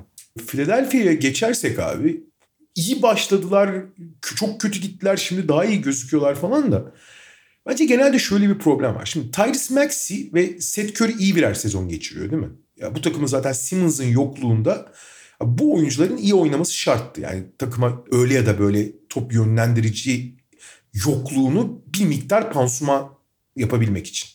[0.46, 2.24] Philadelphia'ya geçersek abi
[2.74, 3.70] iyi başladılar.
[4.37, 5.16] Çok kötü gittiler.
[5.16, 6.92] Şimdi daha iyi gözüküyorlar falan da.
[7.66, 9.07] Bence genelde şöyle bir problem var.
[9.07, 12.50] Şimdi Tyrese Maxey ve Seth Curry iyi birer sezon geçiriyor değil mi?
[12.76, 14.92] Ya bu takımın zaten Simmons'ın yokluğunda
[15.40, 17.20] bu oyuncuların iyi oynaması şarttı.
[17.20, 20.35] Yani takıma öyle ya da böyle top yönlendirici
[20.94, 23.11] yokluğunu bir miktar pansuman
[23.57, 24.29] yapabilmek için.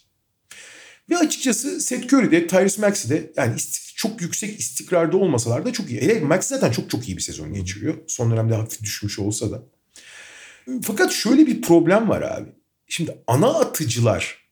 [1.09, 3.55] Ve açıkçası Seth Curry de Tyrese Maxey de yani
[3.95, 6.01] çok yüksek istikrarda olmasalar da çok iyi.
[6.01, 7.95] Hele Maxey zaten çok çok iyi bir sezon geçiriyor.
[8.07, 9.63] Son dönemde hafif düşmüş olsa da.
[10.83, 12.49] Fakat şöyle bir problem var abi.
[12.87, 14.49] Şimdi ana atıcılar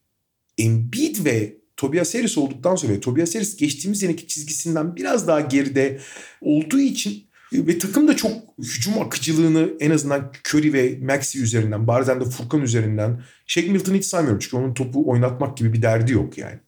[0.58, 6.00] Embiid ve Tobias Harris olduktan sonra Tobias Harris geçtiğimiz seneki çizgisinden biraz daha geride
[6.42, 12.22] olduğu için ve takım da çok hücum akıcılığını en azından Curry ve Maxey üzerinden bazen
[12.22, 16.38] de Furkan üzerinden Shaq Milton'ı hiç saymıyorum çünkü onun topu oynatmak gibi bir derdi yok
[16.38, 16.60] yani.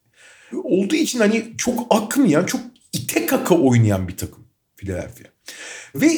[0.64, 2.62] Olduğu için hani çok akmayan, çok
[2.94, 5.30] ite kaka oynayan bir takım Philadelphia.
[5.96, 6.12] Ve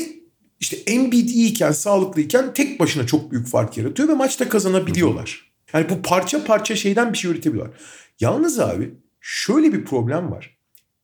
[0.60, 5.51] işte Embiid iyiyken, sağlıklıyken tek başına çok büyük fark yaratıyor ve maçta kazanabiliyorlar.
[5.73, 7.77] Yani bu parça parça şeyden bir şey üretebiliyorlar.
[8.21, 10.57] Yalnız abi şöyle bir problem var.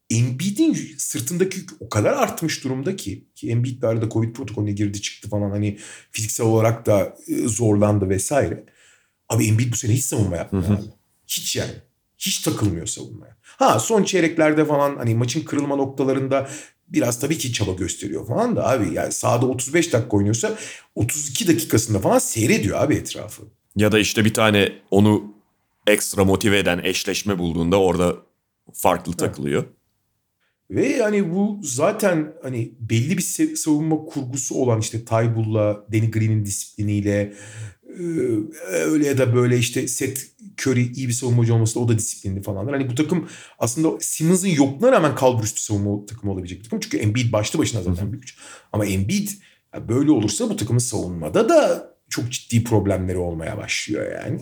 [0.09, 5.01] Embiid'in sırtındaki yük o kadar artmış durumda ki ki Embiid de arada Covid protokolüne girdi
[5.01, 5.77] çıktı falan hani
[6.11, 8.65] fiziksel olarak da e, zorlandı vesaire.
[9.29, 10.81] Abi Embiid bu sene hiç savunma yapmıyor abi.
[11.27, 11.71] Hiç yani.
[12.17, 13.37] Hiç takılmıyor savunmaya.
[13.41, 16.49] Ha son çeyreklerde falan hani maçın kırılma noktalarında
[16.87, 20.57] biraz tabii ki çaba gösteriyor falan da abi yani sahada 35 dakika oynuyorsa
[20.95, 23.43] 32 dakikasında falan seyrediyor abi etrafı.
[23.75, 25.36] Ya da işte bir tane onu
[25.87, 28.15] ekstra motive eden eşleşme bulduğunda orada
[28.73, 29.65] farklı takılıyor.
[30.69, 37.33] Ve yani bu zaten hani belli bir savunma kurgusu olan işte Tybull'la, Danny Green'in disipliniyle
[38.69, 40.21] öyle ya da böyle işte Seth
[40.61, 42.73] Curry iyi bir savunmacı olması da o da disiplinli falanlar.
[42.73, 46.79] Hani bu takım aslında Simmons'ın yokluğuna rağmen kalburüstü savunma takımı olabilecek bir takım.
[46.79, 48.37] Çünkü Embiid başlı başına zaten güç.
[48.73, 49.29] Ama Embiid
[49.87, 54.41] böyle olursa bu takımın savunmada da çok ciddi problemleri olmaya başlıyor yani.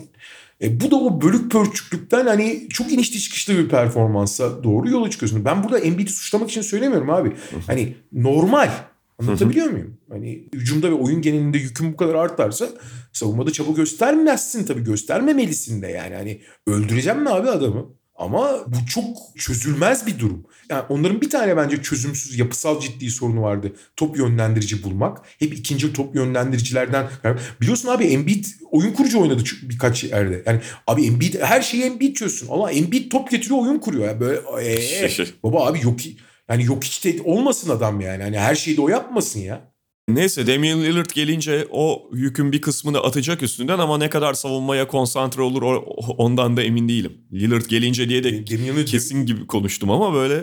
[0.62, 5.44] E, bu da o bölük pörçüklükten hani çok inişli çıkışlı bir performansa doğru yola çıkıyorsun.
[5.44, 7.32] Ben burada Embiid'i suçlamak için söylemiyorum abi.
[7.66, 8.70] Hani normal.
[9.18, 9.96] Anlatabiliyor muyum?
[10.10, 12.68] Hani hücumda ve oyun genelinde yükün bu kadar artarsa
[13.12, 14.84] savunmada çaba göstermezsin tabii.
[14.84, 16.14] Göstermemelisin de yani.
[16.14, 17.86] Hani öldüreceğim mi abi adamı?
[18.18, 19.04] Ama bu çok
[19.38, 20.46] çözülmez bir durum.
[20.70, 23.72] Yani onların bir tane bence çözümsüz yapısal ciddi sorunu vardı.
[23.96, 25.18] Top yönlendirici bulmak.
[25.38, 27.08] Hep ikinci top yönlendiricilerden.
[27.60, 30.42] Biliyorsun abi Embiid oyun kurucu oynadı birkaç yerde.
[30.46, 32.48] Yani abi Embiid her şeyi Embiid çözsün.
[32.50, 34.06] Allah Embiid top getiriyor oyun kuruyor.
[34.06, 35.08] Yani böyle ee,
[35.42, 36.00] baba abi yok
[36.48, 38.22] yani yok hiç de olmasın adam yani.
[38.22, 39.75] Hani her şeyi de o yapmasın ya.
[40.08, 45.42] Neyse Damian Lillard gelince o yükün bir kısmını atacak üstünden ama ne kadar savunmaya konsantre
[45.42, 45.62] olur
[46.18, 47.12] ondan da emin değilim.
[47.32, 50.34] Lillard gelince diye de Damian Lillard- kesin gibi konuştum ama böyle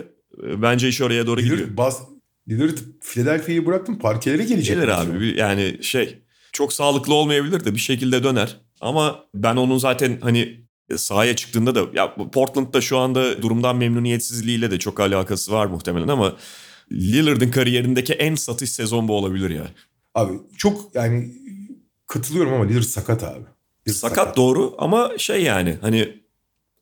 [0.46, 1.58] e, bence iş oraya doğru gidiyor.
[1.58, 2.02] Lillard, baz,
[2.48, 4.76] Lillard Philadelphia'yı bıraktım parkelere gelecek.
[4.76, 6.18] Gelir abi bir- yani şey
[6.52, 8.56] çok sağlıklı olmayabilir de bir şekilde döner.
[8.80, 14.70] Ama ben onun zaten hani E, sahaya çıktığında da ya Portland'da şu anda durumdan memnuniyetsizliğiyle
[14.70, 16.36] de çok alakası var muhtemelen ama
[16.92, 19.66] Lillard'ın kariyerindeki en satış sezon bu olabilir ya.
[20.14, 21.34] Abi çok yani
[22.06, 23.44] katılıyorum ama Lillard sakat abi.
[23.88, 26.22] Lillard Sakat, doğru ama şey yani hani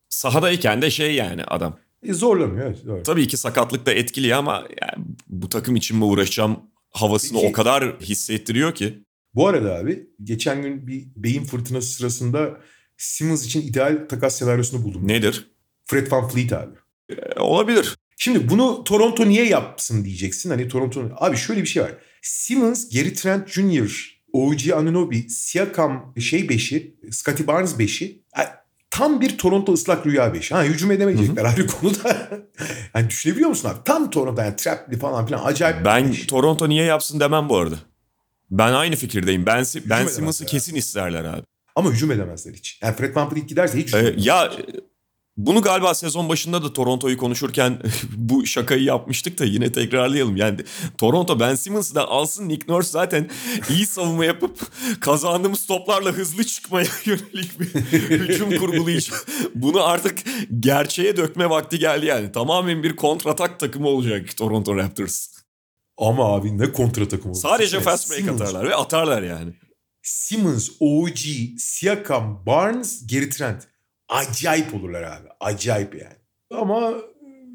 [0.09, 1.79] sahadayken de şey yani adam.
[2.03, 3.03] E, zorlamıyor evet doğru.
[3.03, 6.57] Tabii ki sakatlık da etkili ama yani bu takım için mi uğraşacağım
[6.91, 9.05] havasını Peki- o kadar hissettiriyor ki.
[9.35, 12.61] Bu arada abi geçen gün bir beyin fırtınası sırasında
[12.97, 15.09] Simmons için ideal takas senaryosunu buldum.
[15.09, 15.51] Nedir?
[15.85, 16.75] Fred Van Fleet abi.
[17.11, 17.97] E, olabilir.
[18.23, 20.51] Şimdi bunu Toronto niye yapsın diyeceksin.
[20.51, 21.93] Hani Toronto abi şöyle bir şey var.
[22.23, 28.23] Simmons, Gary Trent Jr., OG Anunoby, Siakam şey beşi, Scottie Barnes beşi.
[28.37, 28.49] Yani
[28.91, 30.55] tam bir Toronto ıslak rüya beşi.
[30.55, 32.29] Ha hücum edemeyecekler ayrı konuda.
[32.95, 33.79] yani düşünebiliyor musun abi?
[33.85, 36.27] Tam Toronto yani trapli falan filan acayip Ben beş.
[36.27, 37.77] Toronto niye yapsın demem bu arada.
[38.51, 39.47] Ben aynı fikirdeyim.
[39.47, 41.43] Ben, ben edemezler Simmons'ı kesin isterler abi.
[41.77, 42.79] Ama hücum edemezler hiç.
[42.83, 44.25] Yani Fred Van Fleet giderse hiç hücum Ee, edemezler.
[44.27, 44.53] ya
[45.37, 47.79] bunu galiba sezon başında da Toronto'yu konuşurken
[48.17, 50.37] bu şakayı yapmıştık da yine tekrarlayalım.
[50.37, 50.59] Yani
[50.99, 53.31] Toronto Ben Simmons'ı da alsın Nick Nurse zaten
[53.71, 54.61] iyi savunma yapıp
[55.01, 59.27] kazandığımız toplarla hızlı çıkmaya yönelik bir hücum kurgulayacak.
[59.55, 60.19] Bunu artık
[60.61, 62.33] gerçeğe dökme vakti geldi yani.
[62.33, 65.29] Tamamen bir kontratak takımı olacak Toronto Raptors.
[65.99, 67.39] Ama abi ne kontra takım oldu.
[67.39, 69.53] Sadece Evet, fast break Simmons, atarlar ve atarlar yani.
[70.03, 71.19] Simmons, OG,
[71.59, 73.72] Siakam, Barnes, Gary Trent.
[74.13, 75.29] Acayip olurlar abi.
[75.41, 76.17] Acayip yani.
[76.51, 76.95] Ama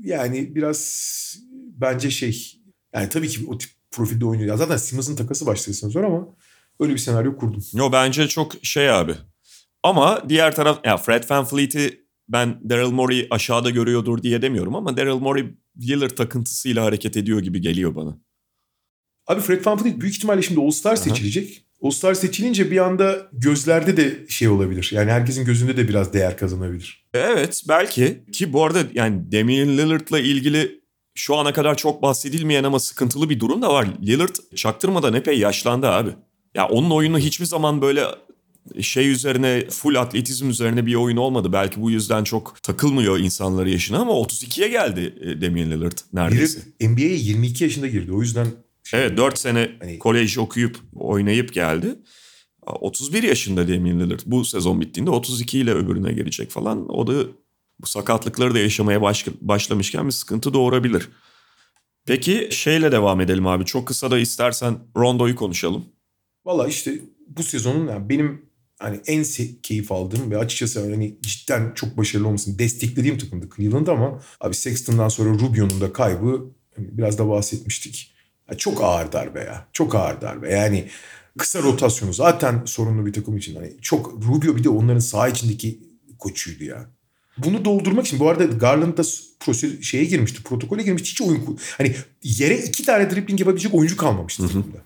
[0.03, 2.61] yani biraz bence şey
[2.93, 4.49] yani tabii ki o tip profilde oynuyor.
[4.49, 6.27] Ya Zaten Simmons'ın takası başlasın zor ama
[6.79, 7.63] öyle bir senaryo kurdum.
[7.73, 9.15] Yo bence çok şey abi.
[9.83, 15.19] Ama diğer taraf ya Fred VanVleet'i ben Daryl Morey aşağıda görüyordur diye demiyorum ama Daryl
[15.19, 15.45] Morey
[15.81, 18.17] Lillard takıntısıyla hareket ediyor gibi geliyor bana.
[19.27, 21.66] Abi Fred VanVleet büyük ihtimalle şimdi All-Star seçilecek.
[21.83, 24.89] All-Star seçilince bir anda gözlerde de şey olabilir.
[24.93, 27.05] Yani herkesin gözünde de biraz değer kazanabilir.
[27.13, 30.81] Evet belki ki bu arada yani Damian Lillard'la ilgili
[31.15, 33.87] şu ana kadar çok bahsedilmeyen ama sıkıntılı bir durum da var.
[34.01, 36.09] Lillard çaktırmadan epey yaşlandı abi.
[36.55, 38.03] Ya onun oyunu hiçbir zaman böyle
[38.81, 41.53] şey üzerine full atletizm üzerine bir oyun olmadı.
[41.53, 46.59] Belki bu yüzden çok takılmıyor insanları yaşına ama 32'ye geldi e, Damian Lillard neredeyse.
[46.59, 48.11] Lillard NBA'ye 22 yaşında girdi.
[48.11, 48.47] O yüzden
[48.87, 51.95] şey- Evet 4 sene Hani- kolej okuyup oynayıp geldi.
[52.65, 54.19] 31 yaşında Damian Lillard.
[54.25, 56.89] Bu sezon bittiğinde 32 ile öbürüne gelecek falan.
[56.89, 57.23] O da
[57.79, 61.09] bu sakatlıkları da yaşamaya baş, başlamışken bir sıkıntı doğurabilir.
[62.05, 63.65] Peki şeyle devam edelim abi.
[63.65, 65.85] Çok kısa da istersen Rondo'yu konuşalım.
[66.45, 68.45] Valla işte bu sezonun yani benim
[68.79, 69.25] hani en
[69.63, 75.09] keyif aldığım ve açıkçası hani cidden çok başarılı olmasını desteklediğim takımdı Cleveland ama abi Sexton'dan
[75.09, 78.16] sonra Rubio'nun da kaybı hani biraz da bahsetmiştik.
[78.57, 79.67] Çok ağır darbe ya.
[79.73, 80.51] Çok ağır darbe.
[80.51, 80.87] Yani
[81.37, 83.55] kısa rotasyonu zaten sorunlu bir takım için.
[83.55, 85.79] Hani çok Rubio bir de onların saha içindeki
[86.19, 86.85] koçuydu ya.
[87.37, 89.03] Bunu doldurmak için bu arada Garland da
[89.39, 91.09] prosedür, şeye girmişti, protokole girmişti.
[91.09, 94.77] Hiç oyun hani yere iki tane dribbling yapabilecek oyuncu kalmamıştı takımda.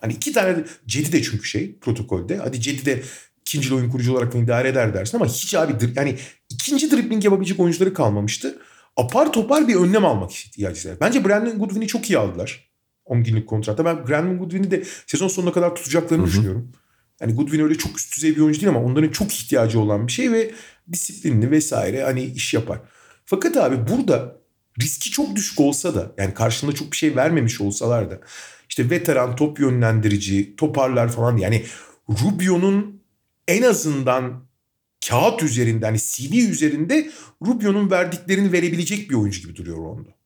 [0.00, 2.36] Hani iki tane Cedi de çünkü şey protokolde.
[2.36, 3.02] Hadi Cedi de
[3.40, 6.16] ikinci oyun kurucu olarak idare eder dersin ama hiç abi yani
[6.50, 8.58] ikinci dribbling yapabilecek oyuncuları kalmamıştı.
[8.96, 10.96] Apar topar bir önlem almak ihtiyacı var.
[11.00, 12.69] Bence Brandon Goodwin'i çok iyi aldılar.
[13.04, 13.84] 10 günlük kontratta.
[13.84, 16.72] Ben Brandon Goodwin'i de sezon sonuna kadar tutacaklarını düşünüyorum.
[17.20, 20.12] Yani Goodwin öyle çok üst düzey bir oyuncu değil ama onların çok ihtiyacı olan bir
[20.12, 20.50] şey ve
[20.92, 22.80] disiplinli vesaire hani iş yapar.
[23.24, 24.36] Fakat abi burada
[24.80, 28.20] riski çok düşük olsa da yani karşında çok bir şey vermemiş olsalar da
[28.68, 31.64] işte veteran top yönlendirici, toparlar falan yani
[32.08, 33.02] Rubio'nun
[33.48, 34.44] en azından
[35.08, 37.10] kağıt üzerinde hani CV üzerinde
[37.46, 40.19] Rubio'nun verdiklerini verebilecek bir oyuncu gibi duruyor Rondo.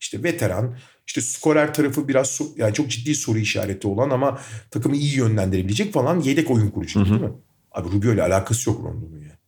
[0.00, 5.16] İşte veteran, işte skorer tarafı biraz yani çok ciddi soru işareti olan ama takımı iyi
[5.16, 7.30] yönlendirebilecek falan yedek oyun kurucu değil mi?
[7.72, 9.38] Abi Rubio ile alakası yok Rondo'nun ya.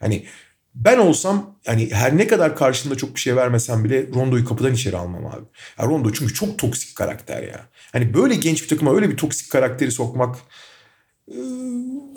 [0.00, 0.24] Hani
[0.74, 4.96] ben olsam yani her ne kadar karşında çok bir şey vermesem bile Rondo'yu kapıdan içeri
[4.96, 5.44] almam abi.
[5.78, 7.66] Ya Rondo çünkü çok toksik karakter ya.
[7.92, 10.36] Hani böyle genç bir takıma öyle bir toksik karakteri sokmak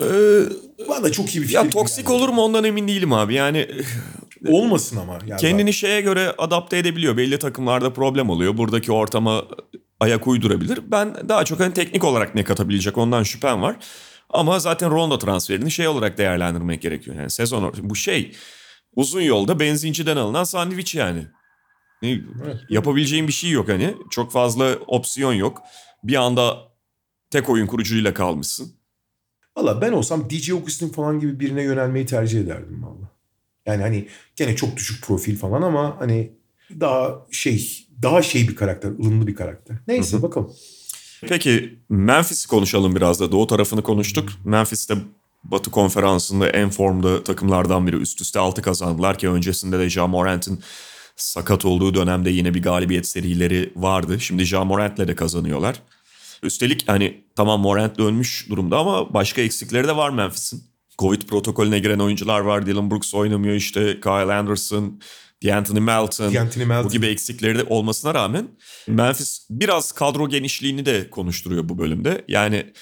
[0.01, 0.41] Ee,
[0.89, 1.53] bana çok iyi bir fikir.
[1.53, 2.11] ya toksik geldi.
[2.11, 3.33] olur mu ondan emin değilim abi.
[3.33, 3.67] Yani
[4.47, 5.19] Olmasın ama.
[5.27, 7.17] Yani kendini şeye göre adapte edebiliyor.
[7.17, 8.57] Belli takımlarda problem oluyor.
[8.57, 9.45] Buradaki ortama
[9.99, 10.79] ayak uydurabilir.
[10.91, 13.75] Ben daha çok hani teknik olarak ne katabilecek ondan şüphem var.
[14.29, 17.15] Ama zaten Rondo transferini şey olarak değerlendirmek gerekiyor.
[17.17, 18.35] Yani sezon or- bu şey
[18.95, 21.27] uzun yolda benzinciden alınan sandviç yani.
[22.03, 22.57] Evet.
[22.69, 23.95] Yapabileceğin bir şey yok hani.
[24.09, 25.61] Çok fazla opsiyon yok.
[26.03, 26.57] Bir anda
[27.29, 28.73] tek oyun kurucuyla kalmışsın.
[29.57, 33.08] Valla ben olsam DJ Augustin falan gibi birine yönelmeyi tercih ederdim valla.
[33.65, 36.31] Yani hani gene çok düşük profil falan ama hani
[36.79, 39.77] daha şey daha şey bir karakter, ılımlı bir karakter.
[39.87, 40.23] Neyse Hı hı.
[40.23, 40.53] bakalım.
[41.21, 43.31] Peki Memphis'i konuşalım biraz da.
[43.31, 44.29] Doğu tarafını konuştuk.
[44.45, 44.95] Memphis'te
[45.43, 47.95] Batı konferansında en formda takımlardan biri.
[47.95, 50.59] Üst üste 6 kazandılar ki öncesinde de Ja Morant'in
[51.15, 54.19] sakat olduğu dönemde yine bir galibiyet serileri vardı.
[54.19, 55.75] Şimdi Ja Morant'le de kazanıyorlar.
[56.43, 60.63] Üstelik hani tamam Morant dönmüş durumda ama başka eksikleri de var Memphis'in.
[60.99, 62.65] Covid protokolüne giren oyuncular var.
[62.65, 63.99] Dylan Brooks oynamıyor işte.
[64.01, 65.01] Kyle Anderson,
[65.43, 66.33] D'Anthony Melton.
[66.33, 66.85] D'Anthony Melton.
[66.85, 68.47] Bu gibi eksikleri de olmasına rağmen
[68.87, 72.25] Memphis biraz kadro genişliğini de konuşturuyor bu bölümde.
[72.27, 72.73] Yani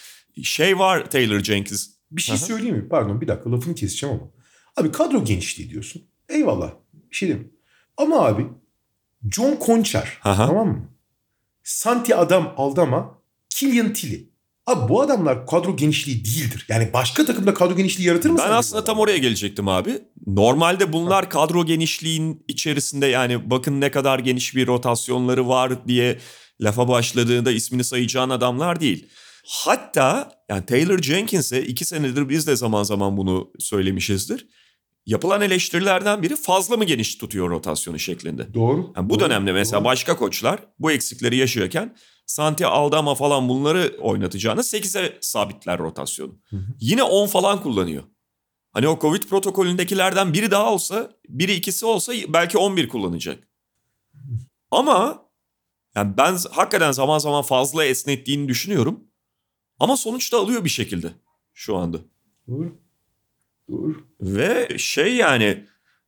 [0.44, 1.90] şey var Taylor Jenkins.
[2.12, 2.90] Bir şey söyleyeyim mi?
[2.90, 4.32] Pardon bir dakika lafını keseceğim ama.
[4.78, 6.02] Abi kadro genişliği diyorsun.
[6.30, 6.72] Eyvallah.
[6.94, 7.54] Bir şey demiyorum.
[7.98, 8.48] Ama abi
[9.32, 10.48] John Conchar Aha.
[10.48, 10.90] tamam mı?
[11.64, 14.27] Santi Adam Aldama, Killian Tilly.
[14.68, 16.66] Abi bu adamlar kadro genişliği değildir.
[16.70, 18.38] Yani başka takımda kadro genişliği yaratır mı?
[18.46, 20.00] Ben aslında tam oraya gelecektim abi.
[20.28, 26.20] Normalde bunlar kadro genişliğin içerisinde yani bakın ne kadar geniş bir rotasyonları var diye
[26.62, 29.08] lafa başladığında ismini sayacağın adamlar değil.
[29.46, 34.48] Hatta yani Taylor Jenkins'e iki senedir biz de zaman zaman bunu söylemişizdir.
[35.06, 38.54] Yapılan eleştirilerden biri fazla mı geniş tutuyor rotasyonu şeklinde.
[38.54, 38.94] Doğru.
[38.96, 39.86] Yani bu doğru, dönemde mesela doğru.
[39.86, 41.96] başka koçlar bu eksikleri yaşıyorken
[42.28, 46.36] Santi Aldama falan bunları oynatacağını 8'e sabitler rotasyonu.
[46.80, 48.04] Yine 10 falan kullanıyor.
[48.74, 53.48] Hani o Covid protokolündekilerden biri daha olsa, biri ikisi olsa belki 11 kullanacak.
[54.72, 55.26] Ama
[55.96, 59.04] yani ben hakikaten zaman zaman fazla esnettiğini düşünüyorum.
[59.80, 61.12] Ama sonuçta alıyor bir şekilde
[61.54, 61.98] şu anda.
[62.48, 62.76] Doğru.
[63.70, 63.96] Doğru.
[64.22, 65.66] Ve şey yani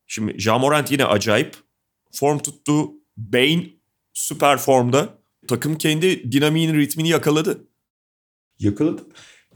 [0.08, 1.56] şimdi Jamorant yine acayip
[2.12, 2.92] form tuttu.
[3.18, 3.64] Bane
[4.14, 5.19] süper formda.
[5.50, 7.68] Takım kendi dinamiğini, ritmini yakaladı.
[8.60, 9.02] Yakaladı.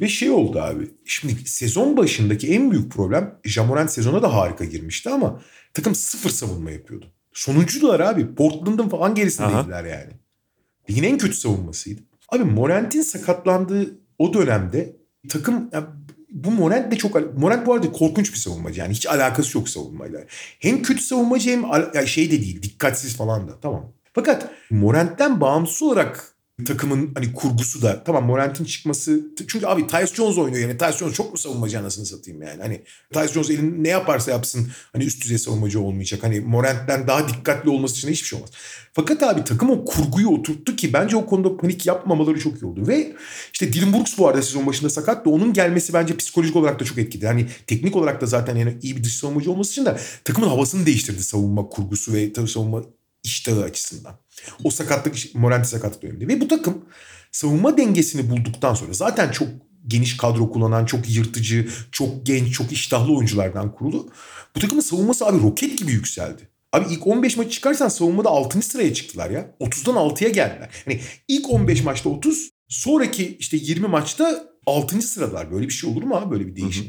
[0.01, 0.91] Ve şey oldu abi.
[1.05, 5.41] Şimdi sezon başındaki en büyük problem Jamorant sezona da harika girmişti ama
[5.73, 7.05] takım sıfır savunma yapıyordu.
[7.33, 8.35] Sonuncular abi.
[8.35, 10.11] Portland'ın falan gerisindeydiler yani.
[10.89, 12.01] Ligin en kötü savunmasıydı.
[12.29, 14.95] Abi Morant'in sakatlandığı o dönemde
[15.29, 15.69] takım
[16.31, 20.25] bu Morant de çok Morant bu arada korkunç bir savunmacı yani hiç alakası yok savunmayla.
[20.59, 23.93] Hem kötü savunmacı hem al- şey de değil dikkatsiz falan da tamam.
[24.13, 26.33] Fakat Morant'ten bağımsız olarak
[26.65, 31.13] takımın hani kurgusu da tamam Morant'in çıkması çünkü abi Tyus Jones oynuyor yani Tyus Jones
[31.13, 32.81] çok mu savunmacı anasını satayım yani hani
[33.13, 37.69] Tyus Jones elin ne yaparsa yapsın hani üst düzey savunmacı olmayacak hani Morant'ten daha dikkatli
[37.69, 38.51] olması için hiçbir şey olmaz.
[38.93, 42.87] Fakat abi takım o kurguyu oturttu ki bence o konuda panik yapmamaları çok iyi oldu
[42.87, 43.15] ve
[43.53, 46.97] işte Dylan Brooks bu arada sezon başında sakattı onun gelmesi bence psikolojik olarak da çok
[46.97, 47.27] etkili.
[47.27, 50.85] Hani teknik olarak da zaten yani iyi bir dış savunmacı olması için de takımın havasını
[50.85, 52.83] değiştirdi savunma kurgusu ve tabii savunma
[53.23, 54.19] iştahı açısından.
[54.63, 56.27] O sakatlık, Morant'i sakatlık döneminde.
[56.27, 56.85] Ve bu takım
[57.31, 59.47] savunma dengesini bulduktan sonra zaten çok
[59.87, 64.09] geniş kadro kullanan, çok yırtıcı, çok genç, çok iştahlı oyunculardan kurulu.
[64.55, 66.49] Bu takımın savunması abi roket gibi yükseldi.
[66.73, 68.61] Abi ilk 15 maçı çıkarsan savunmada 6.
[68.61, 69.55] sıraya çıktılar ya.
[69.59, 70.69] 30'dan 6'ya geldiler.
[70.85, 75.01] Hani ilk 15 maçta 30, sonraki işte 20 maçta 6.
[75.01, 75.51] sıralar.
[75.51, 76.85] Böyle bir şey olur mu abi böyle bir değişim?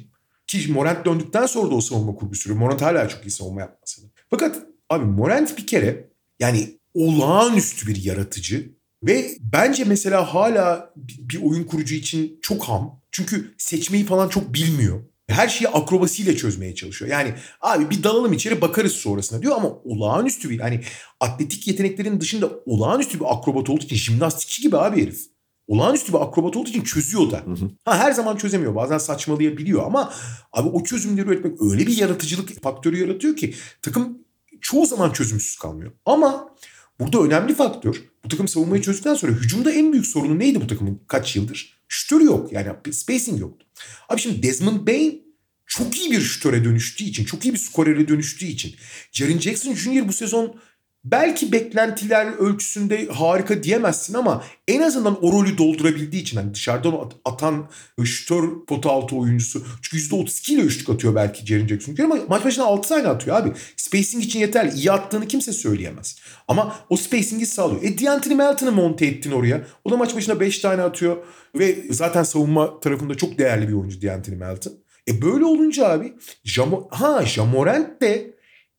[0.46, 2.60] Ki Morant döndükten sonra da o savunma kurgu sürüyor.
[2.60, 4.06] Morant hala çok iyi savunma yapmasa da.
[4.30, 4.56] Fakat
[4.90, 6.10] abi Morant bir kere
[6.40, 13.00] yani olağanüstü bir yaratıcı ve bence mesela hala bir oyun kurucu için çok ham.
[13.10, 15.00] Çünkü seçmeyi falan çok bilmiyor.
[15.28, 17.10] Her şeyi akrobasiyle çözmeye çalışıyor.
[17.10, 20.80] Yani abi bir dalalım içeri bakarız sonrasında diyor ama olağanüstü bir hani
[21.20, 25.20] atletik yeteneklerin dışında olağanüstü bir akrobat olduğu için jimnastikçi gibi abi herif.
[25.66, 27.44] Olağanüstü bir akrobat olduğu için çözüyor da.
[27.84, 28.74] Ha her zaman çözemiyor.
[28.74, 30.12] Bazen saçmalayabiliyor ama
[30.52, 34.18] abi o çözümleri üretmek öyle bir yaratıcılık faktörü yaratıyor ki takım
[34.64, 35.92] çoğu zaman çözümsüz kalmıyor.
[36.06, 36.56] Ama
[37.00, 41.00] burada önemli faktör bu takım savunmayı çözdükten sonra hücumda en büyük sorunu neydi bu takımın
[41.06, 41.80] kaç yıldır?
[41.88, 43.66] Şütörü yok yani spacing yoktu.
[44.08, 45.24] Abi şimdi Desmond Bain
[45.66, 48.74] çok iyi bir şütöre dönüştüğü için, çok iyi bir skorere dönüştüğü için.
[49.12, 50.08] Jaren Jackson Jr.
[50.08, 50.60] bu sezon
[51.04, 57.12] belki beklentiler ölçüsünde harika diyemezsin ama en azından o rolü doldurabildiği için hani dışarıdan at-
[57.24, 57.68] atan
[58.04, 59.62] şütör pota altı oyuncusu.
[59.82, 63.52] Çünkü %32 ile üçlük atıyor belki Jaren Jackson ama maç başına 6 tane atıyor abi.
[63.76, 64.74] Spacing için yeterli.
[64.76, 66.16] İyi attığını kimse söyleyemez.
[66.48, 67.82] Ama o spacing'i sağlıyor.
[67.82, 69.66] E D'Anthony Melton'ı monte ettin oraya.
[69.84, 71.16] O da maç başına 5 tane atıyor.
[71.54, 74.72] Ve zaten savunma tarafında çok değerli bir oyuncu D'Anthony Melton.
[75.08, 78.33] E böyle olunca abi Jamo ha Jamorant de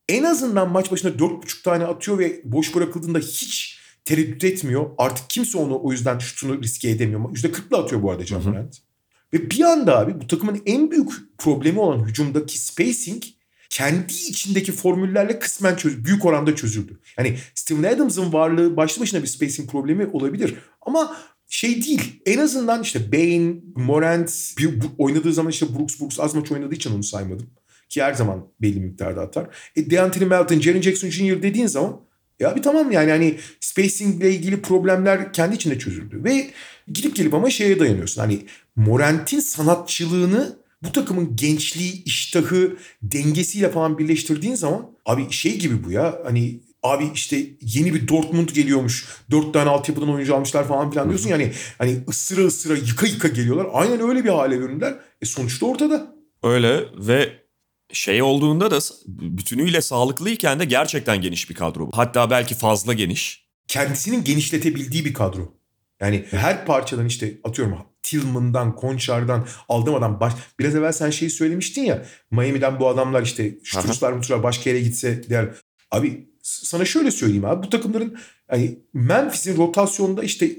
[0.10, 4.90] en azından maç başına 4,5 tane atıyor ve boş bırakıldığında hiç tereddüt etmiyor.
[4.98, 7.22] Artık kimse onu o yüzden şutunu riske edemiyor.
[7.22, 8.78] %40'la atıyor bu arada Jamorant.
[9.34, 13.24] Ve bir anda abi bu takımın en büyük problemi olan hücumdaki spacing
[13.70, 17.00] kendi içindeki formüllerle kısmen çöz büyük oranda çözüldü.
[17.18, 20.56] Yani Steven Adams'ın varlığı başlı başına bir spacing problemi olabilir.
[20.82, 21.18] Ama
[21.50, 22.22] şey değil.
[22.26, 24.56] En azından işte Bane, Morant
[24.98, 27.48] oynadığı zaman işte Brooks Brooks az maç oynadığı için onu saymadım.
[27.90, 29.48] Ki her zaman belli miktarda atar.
[29.76, 31.42] E D'Anthony Melton, Jaren Jackson Jr.
[31.42, 32.02] dediğin zaman
[32.40, 36.24] ya bir tamam yani hani spacing ile ilgili problemler kendi içinde çözüldü.
[36.24, 36.50] Ve
[36.88, 38.22] gidip gelip ama şeye dayanıyorsun.
[38.22, 45.92] Hani Morant'in sanatçılığını Bu takımın gençliği, iştahı, dengesiyle falan birleştirdiğin zaman abi şey gibi bu
[45.92, 49.06] ya hani abi işte yeni bir Dortmund geliyormuş.
[49.32, 51.30] Dört tane altyapıdan oyuncu almışlar falan filan diyorsun.
[51.30, 53.68] Yani hani ısıra ısıra yıka yıka geliyorlar.
[53.74, 54.96] Aynen öyle bir hale büründüler.
[55.22, 56.16] E sonuçta ortada.
[56.44, 57.45] Öyle ve
[57.94, 61.90] şey olduğunda da bütünüyle sağlıklıyken de gerçekten geniş bir kadro.
[61.94, 63.46] Hatta belki fazla geniş.
[63.68, 65.54] Kendisinin genişletebildiği bir kadro.
[66.00, 70.34] Yani her parçadan işte atıyorum Tillman'dan, Konçar'dan, Aldama'dan baş...
[70.60, 72.06] Biraz evvel sen şeyi söylemiştin ya.
[72.32, 75.50] Miami'den bu adamlar işte Şutruslar mutruslar başka yere gitse der.
[75.92, 77.66] Abi sana şöyle söyleyeyim abi.
[77.66, 78.18] Bu takımların
[78.48, 80.52] hani Memphis'in rotasyonda işte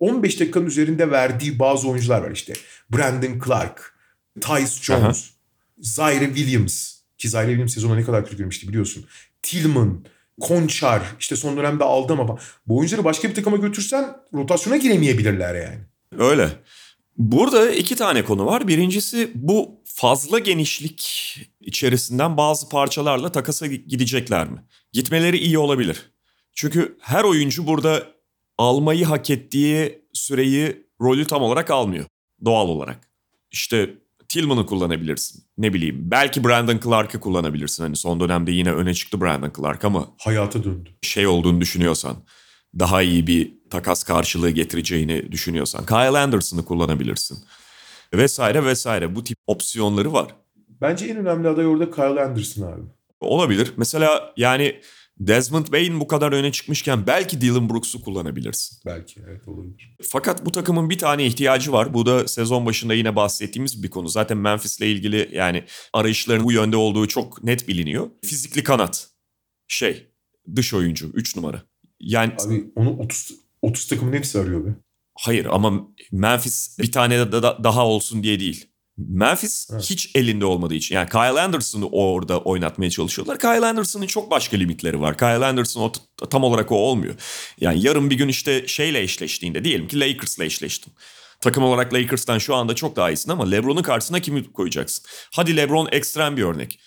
[0.00, 2.52] 15 dakikanın üzerinde verdiği bazı oyuncular var işte.
[2.90, 3.94] Brandon Clark,
[4.40, 5.39] Tyce Jones, Aha.
[5.80, 6.94] Zaire Williams.
[7.18, 9.04] Ki Zaire Williams sezona ne kadar kötü girmişti biliyorsun.
[9.42, 10.04] Tillman,
[10.40, 15.78] Konçar işte son dönemde aldı ama bu oyuncuları başka bir takıma götürsen rotasyona giremeyebilirler yani.
[16.18, 16.48] Öyle.
[17.18, 18.68] Burada iki tane konu var.
[18.68, 24.64] Birincisi bu fazla genişlik içerisinden bazı parçalarla takasa gidecekler mi?
[24.92, 26.10] Gitmeleri iyi olabilir.
[26.52, 28.06] Çünkü her oyuncu burada
[28.58, 32.06] almayı hak ettiği süreyi rolü tam olarak almıyor
[32.44, 33.08] doğal olarak.
[33.50, 33.94] İşte
[34.30, 35.44] Tillman'ı kullanabilirsin.
[35.58, 37.82] Ne bileyim belki Brandon Clark'ı kullanabilirsin.
[37.82, 40.08] Hani son dönemde yine öne çıktı Brandon Clark ama...
[40.18, 40.90] Hayata döndü.
[41.02, 42.16] Şey olduğunu düşünüyorsan
[42.78, 47.38] daha iyi bir takas karşılığı getireceğini düşünüyorsan Kyle Anderson'ı kullanabilirsin.
[48.14, 50.34] Vesaire vesaire bu tip opsiyonları var.
[50.80, 52.82] Bence en önemli aday orada Kyle Anderson abi.
[53.20, 53.72] Olabilir.
[53.76, 54.80] Mesela yani
[55.20, 58.78] Desmond Bain bu kadar öne çıkmışken belki Dylan Brooks'u kullanabilirsin.
[58.86, 59.96] Belki evet olabilir.
[60.02, 61.94] Fakat bu takımın bir tane ihtiyacı var.
[61.94, 64.08] Bu da sezon başında yine bahsettiğimiz bir konu.
[64.08, 68.10] Zaten Memphis'le ilgili yani arayışların bu yönde olduğu çok net biliniyor.
[68.24, 69.10] Fizikli kanat.
[69.68, 70.06] Şey
[70.56, 71.62] dış oyuncu 3 numara.
[72.00, 74.68] Yani Abi onu 30 30 takımın hepsi arıyor be.
[75.18, 78.66] Hayır ama Memphis bir tane de daha olsun diye değil.
[79.08, 79.90] Memphis evet.
[79.90, 80.94] hiç elinde olmadığı için.
[80.94, 83.38] Yani Kyle Anderson'ı orada oynatmaya çalışıyorlar.
[83.38, 85.18] Kyle Anderson'ın çok başka limitleri var.
[85.18, 85.92] Kyle Anderson o,
[86.26, 87.14] tam olarak o olmuyor.
[87.60, 90.92] Yani yarın bir gün işte şeyle eşleştiğinde diyelim ki Lakers'la eşleştin.
[91.40, 95.04] Takım olarak Lakers'tan şu anda çok daha iyisin ama LeBron'un karşısına kimi koyacaksın?
[95.32, 96.80] Hadi LeBron ekstrem bir örnek.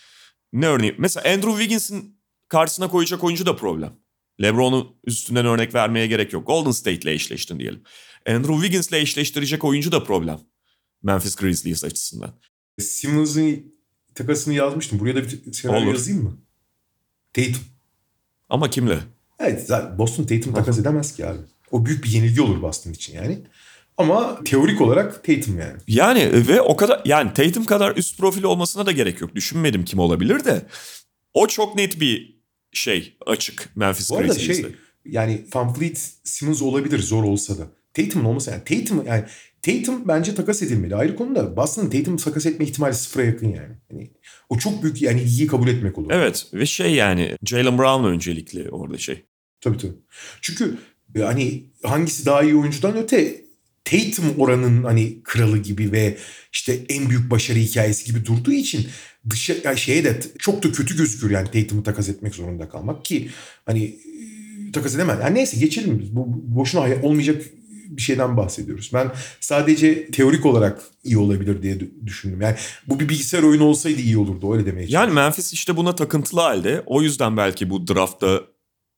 [0.53, 0.95] Ne örneği?
[0.97, 3.93] Mesela Andrew Wiggins'in karşısına koyacak oyuncu da problem.
[4.41, 6.47] LeBron'u üstünden örnek vermeye gerek yok.
[6.47, 7.83] Golden State ile eşleştin diyelim.
[8.27, 10.39] Andrew Wiggins ile eşleştirecek oyuncu da problem.
[11.03, 12.33] Memphis Grizzlies açısından.
[12.79, 13.73] Simmons'ın
[14.15, 14.99] takasını yazmıştım.
[14.99, 15.93] Buraya da bir senaryo Olur.
[15.93, 16.37] yazayım mı?
[17.33, 17.63] Tatum.
[18.49, 18.99] Ama kimle?
[19.39, 21.39] Evet Boston Tatum takas edemez ki abi.
[21.71, 23.39] O büyük bir yenilgi olur Boston için yani.
[23.97, 25.77] Ama teorik olarak Tatum yani.
[25.87, 29.35] Yani ve o kadar yani Tatum kadar üst profil olmasına da gerek yok.
[29.35, 30.65] Düşünmedim kim olabilir de.
[31.33, 32.39] O çok net bir
[32.71, 34.65] şey açık Memphis Bu arada şey
[35.05, 37.67] yani Van Fleet Simmons olabilir zor olsa da.
[37.93, 39.23] Tatum'un olması yani Tatum yani
[39.63, 40.95] Tatum bence takas edilmeli.
[40.95, 43.75] Ayrı konu da Boston'ın Tatum takas etme ihtimali sıfıra yakın yani.
[43.91, 44.11] yani.
[44.49, 46.11] O çok büyük yani iyi kabul etmek olur.
[46.11, 49.23] Evet ve şey yani Jalen Brown öncelikli orada şey.
[49.61, 49.93] Tabii tabii.
[50.41, 50.77] Çünkü
[51.19, 53.43] hani hangisi daha iyi oyuncudan öte
[53.85, 56.17] Tatum oranın hani kralı gibi ve
[56.53, 58.87] işte en büyük başarı hikayesi gibi durduğu için
[59.29, 63.29] dışa yani şeye de çok da kötü gözüküyor yani Tatum'u takas etmek zorunda kalmak ki
[63.65, 63.95] hani
[64.73, 65.19] takas edemez.
[65.21, 66.15] Yani neyse geçelim biz.
[66.15, 67.43] Bu boşuna olmayacak
[67.97, 68.91] bir şeyden bahsediyoruz.
[68.93, 72.41] Ben sadece teorik olarak iyi olabilir diye düşündüm.
[72.41, 72.55] Yani
[72.87, 76.83] bu bir bilgisayar oyunu olsaydı iyi olurdu öyle demeye Yani Memphis işte buna takıntılı halde.
[76.85, 78.41] O yüzden belki bu draftta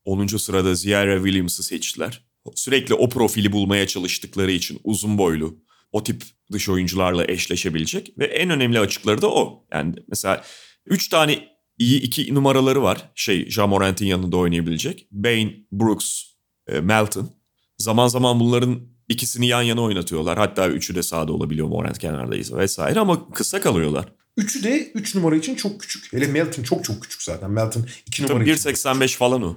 [0.05, 0.27] 10.
[0.27, 2.25] sırada Ziyara Williams'ı seçtiler.
[2.55, 5.57] Sürekli o profili bulmaya çalıştıkları için uzun boylu,
[5.91, 9.67] o tip dış oyuncularla eşleşebilecek ve en önemli açıkları da o.
[9.71, 10.43] Yani mesela
[10.85, 13.11] 3 tane iyi iki numaraları var.
[13.15, 15.07] Şey Jamorant'in yanında oynayabilecek.
[15.11, 16.23] Bain, Brooks,
[16.67, 17.29] e, Melton.
[17.77, 20.37] Zaman zaman bunların ikisini yan yana oynatıyorlar.
[20.37, 24.05] Hatta üçü de sağda olabiliyor Morant kenardayız vesaire ama kısa kalıyorlar.
[24.37, 26.13] Üçü de 3 üç numara için çok küçük.
[26.13, 27.51] Hele Melton çok çok küçük zaten.
[27.51, 29.55] Melton 2 numara Tabii 1.85 falan o.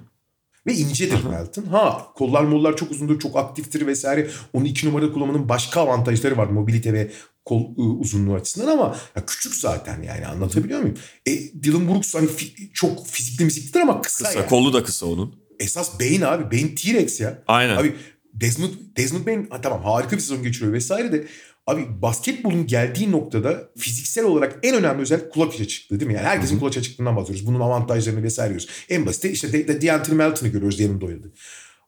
[0.67, 1.63] Ve incedir Melton.
[1.65, 4.31] Ha kollar mollar çok uzundur, çok aktiftir vesaire.
[4.53, 6.47] Onun iki numarada kullanmanın başka avantajları var.
[6.47, 7.13] Mobilite ve
[7.45, 10.97] kol ıı, uzunluğu açısından ama ya küçük zaten yani anlatabiliyor muyum?
[11.27, 14.49] E, Dylan Brooks hani fi, çok fizikli müziklidir ama kısa, kısa yani.
[14.49, 15.35] Kolu da kısa onun.
[15.61, 16.57] Esas Bane abi.
[16.57, 17.43] Bane T-Rex ya.
[17.47, 17.77] Aynen.
[17.77, 17.95] Abi
[18.35, 21.27] Desmond, Desmond Bane ha, tamam harika bir sezon geçiriyor vesaire de
[21.69, 26.15] Abi basketbolun geldiği noktada fiziksel olarak en önemli özellik kulak içe çıktı değil mi?
[26.15, 26.71] Yani herkesin Hı-hı.
[26.71, 27.47] çıktığından bahsediyoruz.
[27.47, 28.85] Bunun avantajlarını vesaire görüyoruz.
[28.89, 31.33] En basit işte de, de, DeAndre Melton'ı görüyoruz yanında oynadı.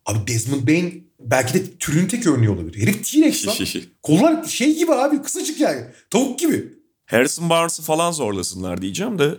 [0.07, 2.83] Abi Desmond Bain belki de türün tek örneği olabilir.
[2.83, 3.83] Herif T-Rex lan.
[4.03, 5.85] Kollar şey gibi abi kısacık yani.
[6.11, 6.69] Tavuk gibi.
[7.07, 9.35] Harrison Barnes'ı falan zorlasınlar diyeceğim de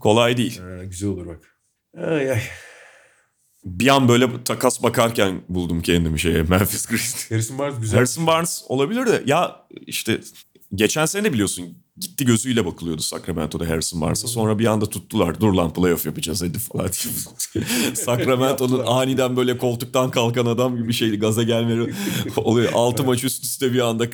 [0.00, 0.58] kolay değil.
[0.58, 1.58] Ha, güzel olur bak.
[1.96, 2.42] Ay ay
[3.64, 7.30] bir an böyle takas bakarken buldum kendimi şeye Memphis Grizzlies.
[7.30, 7.96] Harrison Barnes güzel.
[7.96, 10.20] Harrison Barnes olabilir de ya işte
[10.74, 14.28] geçen sene de biliyorsun gitti gözüyle bakılıyordu Sacramento'da Harrison varsa.
[14.28, 15.40] Sonra bir anda tuttular.
[15.40, 16.88] Dur lan playoff yapacağız hadi falan
[17.54, 17.64] diye.
[17.94, 21.94] Sacramento'nun aniden böyle koltuktan kalkan adam gibi şey gaza gelmeleri
[22.36, 22.72] oluyor.
[22.72, 24.06] Altı maç üst üste bir anda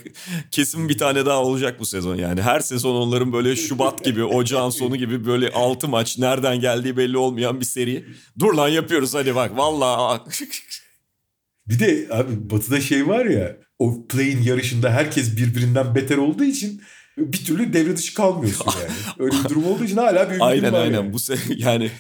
[0.51, 2.43] kesin bir tane daha olacak bu sezon yani.
[2.43, 7.17] Her sezon onların böyle Şubat gibi, Ocağın sonu gibi böyle altı maç nereden geldiği belli
[7.19, 8.05] olmayan bir seri.
[8.39, 10.21] Dur lan yapıyoruz hadi bak vallahi.
[11.69, 16.83] Bir de abi batıda şey var ya o play'in yarışında herkes birbirinden beter olduğu için
[17.19, 18.91] bir türlü devre dışı kalmıyorsun yani.
[19.19, 21.13] Öyle bir durum olduğu için hala bir Aynen var aynen yani.
[21.13, 21.91] bu se- yani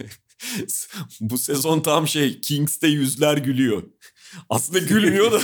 [1.21, 3.83] bu sezon tam şey Kings'te yüzler gülüyor.
[4.49, 5.41] Aslında gülmüyor da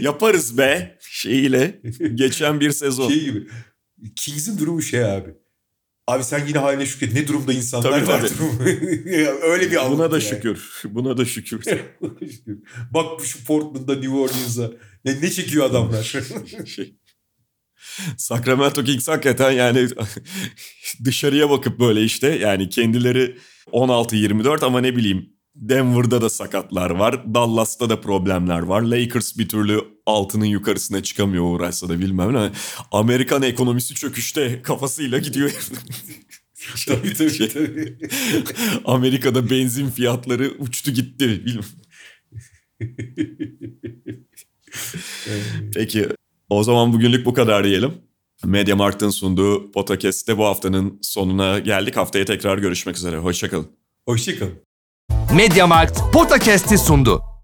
[0.00, 1.80] yaparız be şeyiyle
[2.14, 3.08] geçen bir sezon.
[3.08, 3.46] şey gibi.
[4.16, 5.30] Kings'in durumu şey abi.
[6.06, 7.12] Abi sen yine haline şükret.
[7.12, 9.28] Ne durumda insanlar Tabii, var tabii.
[9.42, 10.28] Öyle bir Buna da yani.
[10.28, 10.82] şükür.
[10.84, 11.62] Buna da şükür.
[12.90, 14.70] Bak şu Portland'da New Orleans'a.
[15.06, 16.02] Ne, ne çekiyor adamlar?
[16.66, 16.94] şey.
[18.16, 19.88] Sacramento Kings hakikaten yani
[21.04, 23.38] dışarıya bakıp böyle işte yani kendileri
[23.72, 27.34] 16-24 ama ne bileyim Denver'da da sakatlar var.
[27.34, 28.82] Dallas'ta da problemler var.
[28.82, 32.52] Lakers bir türlü altının yukarısına çıkamıyor uğraşsa da bilmem ne.
[32.92, 35.50] Amerikan ekonomisi çöküşte kafasıyla gidiyor.
[36.88, 37.98] tabii tabii, tabii.
[38.84, 41.46] Amerika'da benzin fiyatları uçtu gitti.
[41.46, 41.64] Bilmem.
[45.74, 46.08] Peki
[46.50, 47.94] o zaman bugünlük bu kadar diyelim.
[48.44, 51.96] Mediamarkt'ın sunduğu podcast'te bu haftanın sonuna geldik.
[51.96, 53.18] Haftaya tekrar görüşmek üzere.
[53.18, 53.68] Hoşçakalın.
[54.08, 54.54] Hoşçakalın.
[55.36, 57.35] Mediamarkt Podcast'i sundu.